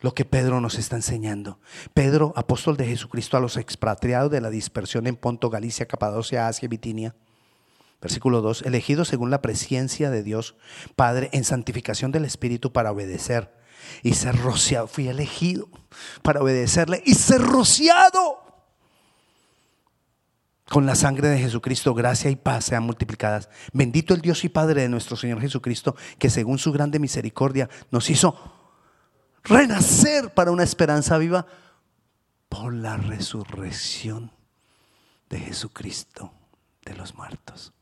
lo 0.00 0.14
que 0.14 0.24
Pedro 0.24 0.60
nos 0.60 0.76
está 0.76 0.94
enseñando. 0.94 1.58
Pedro, 1.92 2.32
apóstol 2.36 2.76
de 2.76 2.86
Jesucristo 2.86 3.36
a 3.36 3.40
los 3.40 3.56
expatriados 3.56 4.30
de 4.30 4.40
la 4.40 4.48
dispersión 4.48 5.08
en 5.08 5.16
Ponto, 5.16 5.50
Galicia, 5.50 5.88
Capadocia, 5.88 6.46
Asia 6.46 6.66
y 6.66 6.68
Bitinia. 6.68 7.16
Versículo 8.00 8.40
2, 8.40 8.62
elegido 8.62 9.04
según 9.04 9.32
la 9.32 9.42
presencia 9.42 10.10
de 10.10 10.22
Dios 10.22 10.54
Padre 10.94 11.30
en 11.32 11.42
santificación 11.42 12.12
del 12.12 12.26
Espíritu 12.26 12.72
para 12.72 12.92
obedecer 12.92 13.52
y 14.04 14.14
ser 14.14 14.36
rociado. 14.36 14.86
Fui 14.86 15.08
elegido 15.08 15.68
para 16.22 16.40
obedecerle 16.40 17.02
y 17.04 17.14
ser 17.14 17.42
rociado 17.42 18.47
con 20.78 20.86
la 20.86 20.94
sangre 20.94 21.26
de 21.26 21.40
Jesucristo, 21.40 21.92
gracia 21.92 22.30
y 22.30 22.36
paz 22.36 22.66
sean 22.66 22.84
multiplicadas. 22.84 23.48
Bendito 23.72 24.14
el 24.14 24.20
Dios 24.20 24.44
y 24.44 24.48
Padre 24.48 24.82
de 24.82 24.88
nuestro 24.88 25.16
Señor 25.16 25.40
Jesucristo, 25.40 25.96
que 26.20 26.30
según 26.30 26.56
su 26.60 26.70
grande 26.70 27.00
misericordia 27.00 27.68
nos 27.90 28.08
hizo 28.10 28.36
renacer 29.42 30.32
para 30.34 30.52
una 30.52 30.62
esperanza 30.62 31.18
viva 31.18 31.48
por 32.48 32.72
la 32.72 32.96
resurrección 32.96 34.30
de 35.28 35.40
Jesucristo 35.40 36.32
de 36.84 36.94
los 36.94 37.16
muertos. 37.16 37.72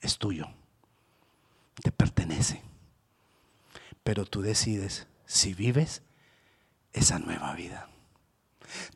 Es 0.00 0.16
tuyo, 0.16 0.46
te 1.82 1.92
pertenece, 1.92 2.62
pero 4.02 4.24
tú 4.24 4.40
decides 4.40 5.06
si 5.26 5.52
vives 5.52 6.00
esa 6.94 7.18
nueva 7.18 7.52
vida. 7.52 7.90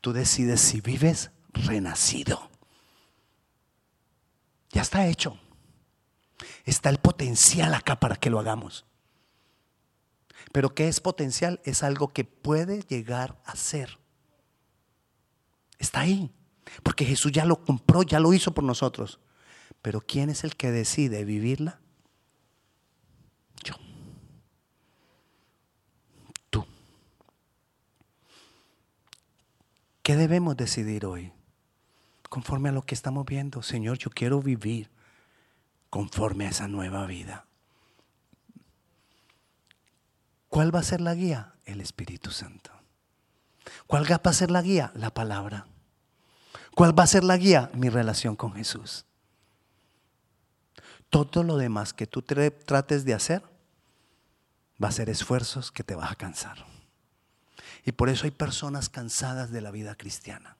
Tú 0.00 0.12
decides 0.12 0.60
si 0.60 0.80
vives 0.80 1.30
renacido. 1.52 2.50
Ya 4.70 4.82
está 4.82 5.06
hecho. 5.06 5.38
Está 6.64 6.90
el 6.90 6.98
potencial 6.98 7.74
acá 7.74 7.98
para 7.98 8.16
que 8.16 8.30
lo 8.30 8.38
hagamos. 8.38 8.84
Pero 10.52 10.74
¿qué 10.74 10.88
es 10.88 11.00
potencial? 11.00 11.60
Es 11.64 11.82
algo 11.82 12.08
que 12.08 12.24
puede 12.24 12.82
llegar 12.82 13.40
a 13.44 13.56
ser. 13.56 13.98
Está 15.78 16.00
ahí. 16.00 16.32
Porque 16.82 17.04
Jesús 17.04 17.32
ya 17.32 17.44
lo 17.44 17.64
compró, 17.64 18.02
ya 18.02 18.20
lo 18.20 18.32
hizo 18.32 18.52
por 18.52 18.64
nosotros. 18.64 19.20
Pero 19.82 20.00
¿quién 20.00 20.30
es 20.30 20.44
el 20.44 20.56
que 20.56 20.70
decide 20.70 21.24
vivirla? 21.24 21.80
¿Qué 30.08 30.16
debemos 30.16 30.56
decidir 30.56 31.04
hoy? 31.04 31.34
Conforme 32.30 32.70
a 32.70 32.72
lo 32.72 32.80
que 32.80 32.94
estamos 32.94 33.26
viendo, 33.26 33.60
Señor, 33.60 33.98
yo 33.98 34.08
quiero 34.08 34.40
vivir 34.40 34.88
conforme 35.90 36.46
a 36.46 36.48
esa 36.48 36.66
nueva 36.66 37.04
vida. 37.04 37.44
¿Cuál 40.48 40.74
va 40.74 40.78
a 40.78 40.82
ser 40.82 41.02
la 41.02 41.14
guía? 41.14 41.56
El 41.66 41.82
Espíritu 41.82 42.30
Santo. 42.30 42.70
¿Cuál 43.86 44.10
va 44.10 44.18
a 44.24 44.32
ser 44.32 44.50
la 44.50 44.62
guía? 44.62 44.92
La 44.94 45.12
palabra. 45.12 45.66
¿Cuál 46.74 46.98
va 46.98 47.02
a 47.02 47.06
ser 47.06 47.22
la 47.22 47.36
guía? 47.36 47.70
Mi 47.74 47.90
relación 47.90 48.34
con 48.34 48.54
Jesús. 48.54 49.04
Todo 51.10 51.42
lo 51.42 51.58
demás 51.58 51.92
que 51.92 52.06
tú 52.06 52.22
trates 52.22 53.04
de 53.04 53.12
hacer 53.12 53.42
va 54.82 54.88
a 54.88 54.92
ser 54.92 55.10
esfuerzos 55.10 55.70
que 55.70 55.84
te 55.84 55.94
vas 55.94 56.10
a 56.10 56.16
cansar. 56.16 56.77
Y 57.84 57.92
por 57.92 58.08
eso 58.08 58.24
hay 58.24 58.30
personas 58.30 58.88
cansadas 58.88 59.50
de 59.50 59.60
la 59.60 59.70
vida 59.70 59.94
cristiana, 59.94 60.56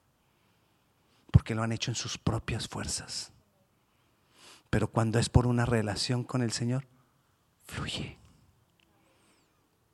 porque 1.31 1.55
lo 1.55 1.63
han 1.63 1.71
hecho 1.71 1.91
en 1.91 1.95
sus 1.95 2.17
propias 2.17 2.67
fuerzas. 2.67 3.31
Pero 4.69 4.89
cuando 4.89 5.19
es 5.19 5.29
por 5.29 5.47
una 5.47 5.65
relación 5.65 6.23
con 6.23 6.41
el 6.41 6.51
Señor, 6.51 6.87
fluye. 7.65 8.17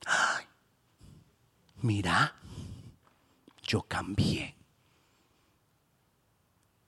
Ay, 0.06 0.46
mira, 1.82 2.36
yo 3.64 3.84
cambié 3.84 4.56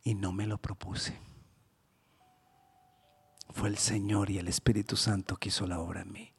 y 0.03 0.15
no 0.15 0.31
me 0.31 0.47
lo 0.47 0.57
propuse. 0.57 1.19
Fue 3.49 3.69
el 3.69 3.77
Señor 3.77 4.29
y 4.29 4.37
el 4.37 4.47
Espíritu 4.47 4.95
Santo 4.95 5.37
que 5.37 5.49
hizo 5.49 5.65
la 5.65 5.79
obra 5.79 6.01
en 6.01 6.11
mí. 6.11 6.36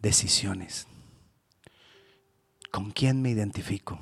Decisiones. 0.00 0.86
¿Con 2.70 2.90
quién 2.90 3.20
me 3.22 3.30
identifico? 3.30 4.00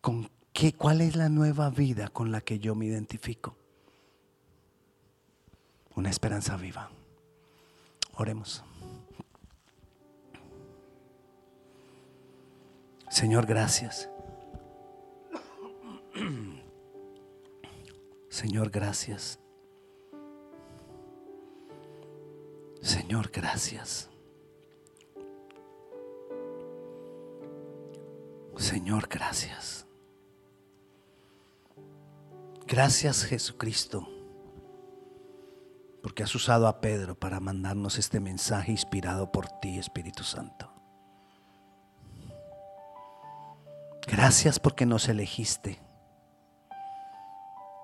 ¿Con 0.00 0.30
qué, 0.52 0.72
¿Cuál 0.72 1.00
es 1.00 1.16
la 1.16 1.28
nueva 1.28 1.70
vida 1.70 2.08
con 2.08 2.30
la 2.30 2.40
que 2.40 2.58
yo 2.58 2.74
me 2.74 2.86
identifico? 2.86 3.56
Una 5.94 6.10
esperanza 6.10 6.56
viva. 6.56 6.90
Oremos. 8.14 8.62
Señor, 13.08 13.46
gracias. 13.46 14.10
Señor, 18.28 18.70
gracias. 18.70 19.38
Señor, 22.82 23.30
gracias. 23.32 24.10
Señor, 28.56 29.08
gracias. 29.08 29.86
Gracias 32.66 33.24
Jesucristo, 33.24 34.08
porque 36.02 36.24
has 36.24 36.34
usado 36.34 36.66
a 36.66 36.80
Pedro 36.80 37.14
para 37.14 37.38
mandarnos 37.38 37.98
este 37.98 38.18
mensaje 38.18 38.72
inspirado 38.72 39.30
por 39.30 39.46
ti, 39.60 39.78
Espíritu 39.78 40.24
Santo. 40.24 40.72
Gracias 44.08 44.58
porque 44.58 44.86
nos 44.86 45.08
elegiste 45.08 45.80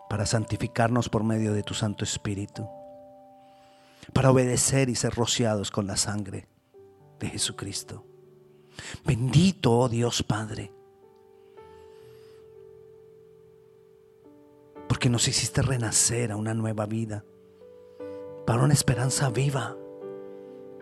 para 0.09 0.27
santificarnos 0.27 1.09
por 1.09 1.23
medio 1.23 1.53
de 1.53 1.63
tu 1.63 1.75
Santo 1.75 2.05
Espíritu, 2.05 2.69
para 4.13 4.31
obedecer 4.31 4.89
y 4.89 4.95
ser 4.95 5.15
rociados 5.15 5.71
con 5.71 5.87
la 5.87 5.97
sangre 5.97 6.49
de 7.19 7.29
Jesucristo. 7.29 8.12
Bendito, 9.05 9.73
oh 9.73 9.89
Dios 9.89 10.23
Padre. 10.23 10.73
Porque 14.89 15.09
nos 15.09 15.27
hiciste 15.29 15.63
renacer 15.63 16.33
a 16.33 16.37
una 16.37 16.55
nueva 16.55 16.87
vida, 16.87 17.25
para 18.47 18.63
una 18.63 18.75
esperanza 18.75 19.31
viva 19.31 19.77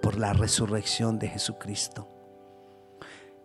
por 0.03 0.19
la 0.19 0.33
resurrección 0.33 1.19
de 1.19 1.29
Jesucristo. 1.29 2.09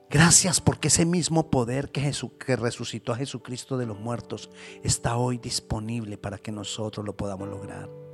Gracias 0.10 0.62
porque 0.62 0.88
ese 0.88 1.06
mismo 1.06 1.50
poder 1.50 1.92
que, 1.92 2.12
que 2.40 2.56
resucitó 2.56 3.12
a 3.12 3.18
Jesucristo 3.18 3.78
de 3.78 3.86
los 3.86 4.00
muertos 4.00 4.50
está 4.84 5.18
hoy 5.18 5.38
disponible 5.38 6.18
para 6.18 6.38
que 6.38 6.52
nosotros 6.52 7.06
lo 7.06 7.18
podamos 7.18 7.50
lograr. 7.50 8.05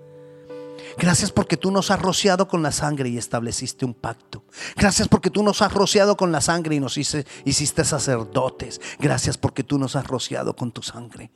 Gracias 0.98 1.32
porque 1.32 1.58
tú 1.58 1.72
nos 1.72 1.92
has 1.92 2.02
rociado 2.02 2.48
con 2.48 2.62
la 2.62 2.72
sangre 2.72 3.10
y 3.10 3.18
estableciste 3.18 3.86
un 3.86 3.94
pacto. 3.94 4.44
Gracias 4.76 5.08
porque 5.08 5.30
tú 5.30 5.44
nos 5.44 5.62
has 5.62 5.74
rociado 5.74 6.18
con 6.18 6.32
la 6.32 6.42
sangre 6.42 6.76
y 6.76 6.80
nos 6.80 6.98
hiciste 6.98 7.84
sacerdotes. 7.84 8.82
Gracias 9.00 9.38
porque 9.38 9.64
tú 9.64 9.78
nos 9.78 9.96
has 9.96 10.08
rociado 10.08 10.56
con 10.56 10.72
tu 10.72 10.82
sangre 10.82 11.32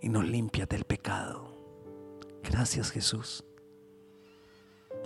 y 0.00 0.08
nos 0.08 0.26
limpias 0.26 0.68
del 0.68 0.84
pecado. 0.84 1.52
Gracias 2.42 2.90
Jesús. 2.90 3.44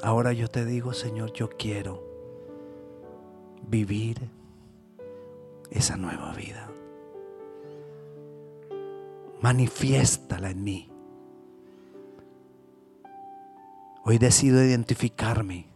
Ahora 0.02 0.32
yo 0.32 0.48
te 0.48 0.64
digo, 0.64 0.92
Señor, 0.92 1.32
yo 1.32 1.50
quiero 1.50 2.06
vivir 3.62 4.30
esa 5.70 5.96
nueva 5.96 6.32
vida. 6.32 6.70
Manifiéstala 9.40 10.50
en 10.50 10.64
mí. 10.64 10.89
Hoy 14.10 14.18
decido 14.18 14.60
identificarme 14.60 15.68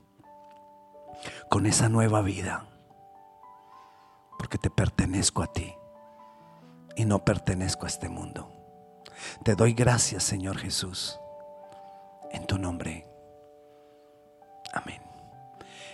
con 1.49 1.67
esa 1.67 1.89
nueva 1.89 2.21
vida, 2.21 2.67
porque 4.37 4.59
te 4.59 4.71
pertenezco 4.71 5.45
a 5.45 5.53
ti 5.53 5.73
y 6.97 7.05
no 7.05 7.25
pertenezco 7.25 7.85
a 7.85 7.89
este 7.89 8.09
mundo. 8.09 8.51
Te 9.45 9.55
doy 9.55 9.73
gracias, 9.73 10.25
Señor 10.25 10.59
Jesús, 10.59 11.17
en 12.33 12.45
tu 12.45 12.59
nombre. 12.59 13.07
Amén. 14.73 15.01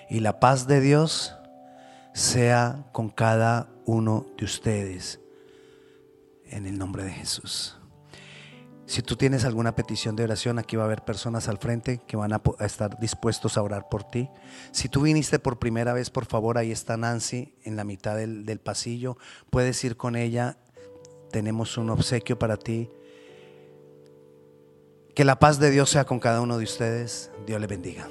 Y 0.08 0.20
la 0.20 0.40
paz 0.40 0.66
de 0.66 0.80
Dios 0.80 1.36
sea 2.14 2.86
con 2.92 3.10
cada 3.10 3.68
uno 3.84 4.24
de 4.38 4.46
ustedes, 4.46 5.20
en 6.46 6.64
el 6.64 6.78
nombre 6.78 7.04
de 7.04 7.12
Jesús. 7.12 7.79
Si 8.90 9.02
tú 9.02 9.14
tienes 9.14 9.44
alguna 9.44 9.76
petición 9.76 10.16
de 10.16 10.24
oración, 10.24 10.58
aquí 10.58 10.74
va 10.74 10.82
a 10.82 10.86
haber 10.86 11.04
personas 11.04 11.46
al 11.46 11.58
frente 11.58 12.00
que 12.08 12.16
van 12.16 12.32
a, 12.32 12.42
estar 12.58 12.98
dispuestos 12.98 13.56
a 13.56 13.62
orar 13.62 13.88
por 13.88 14.02
ti. 14.02 14.28
Si 14.72 14.88
tú 14.88 15.02
viniste 15.02 15.38
por 15.38 15.60
primera 15.60 15.92
vez, 15.92 16.10
por 16.10 16.26
favor, 16.26 16.58
ahí 16.58 16.72
está 16.72 16.96
Nancy 16.96 17.54
en 17.62 17.76
la 17.76 17.84
mitad 17.84 18.16
del, 18.16 18.58
pasillo. 18.58 19.16
Puedes 19.48 19.84
ir 19.84 19.96
con 19.96 20.16
ella. 20.16 20.58
Tenemos 21.30 21.78
un 21.78 21.88
obsequio 21.90 22.36
para 22.36 22.56
ti. 22.56 22.90
Que 25.14 25.24
la 25.24 25.38
paz 25.38 25.60
de 25.60 25.70
Dios 25.70 25.88
sea 25.88 26.04
con 26.04 26.18
cada 26.18 26.40
uno 26.40 26.58
de 26.58 26.64
ustedes. 26.64 27.30
Dios 27.46 27.60
le 27.60 27.68
bendiga. 27.68 28.08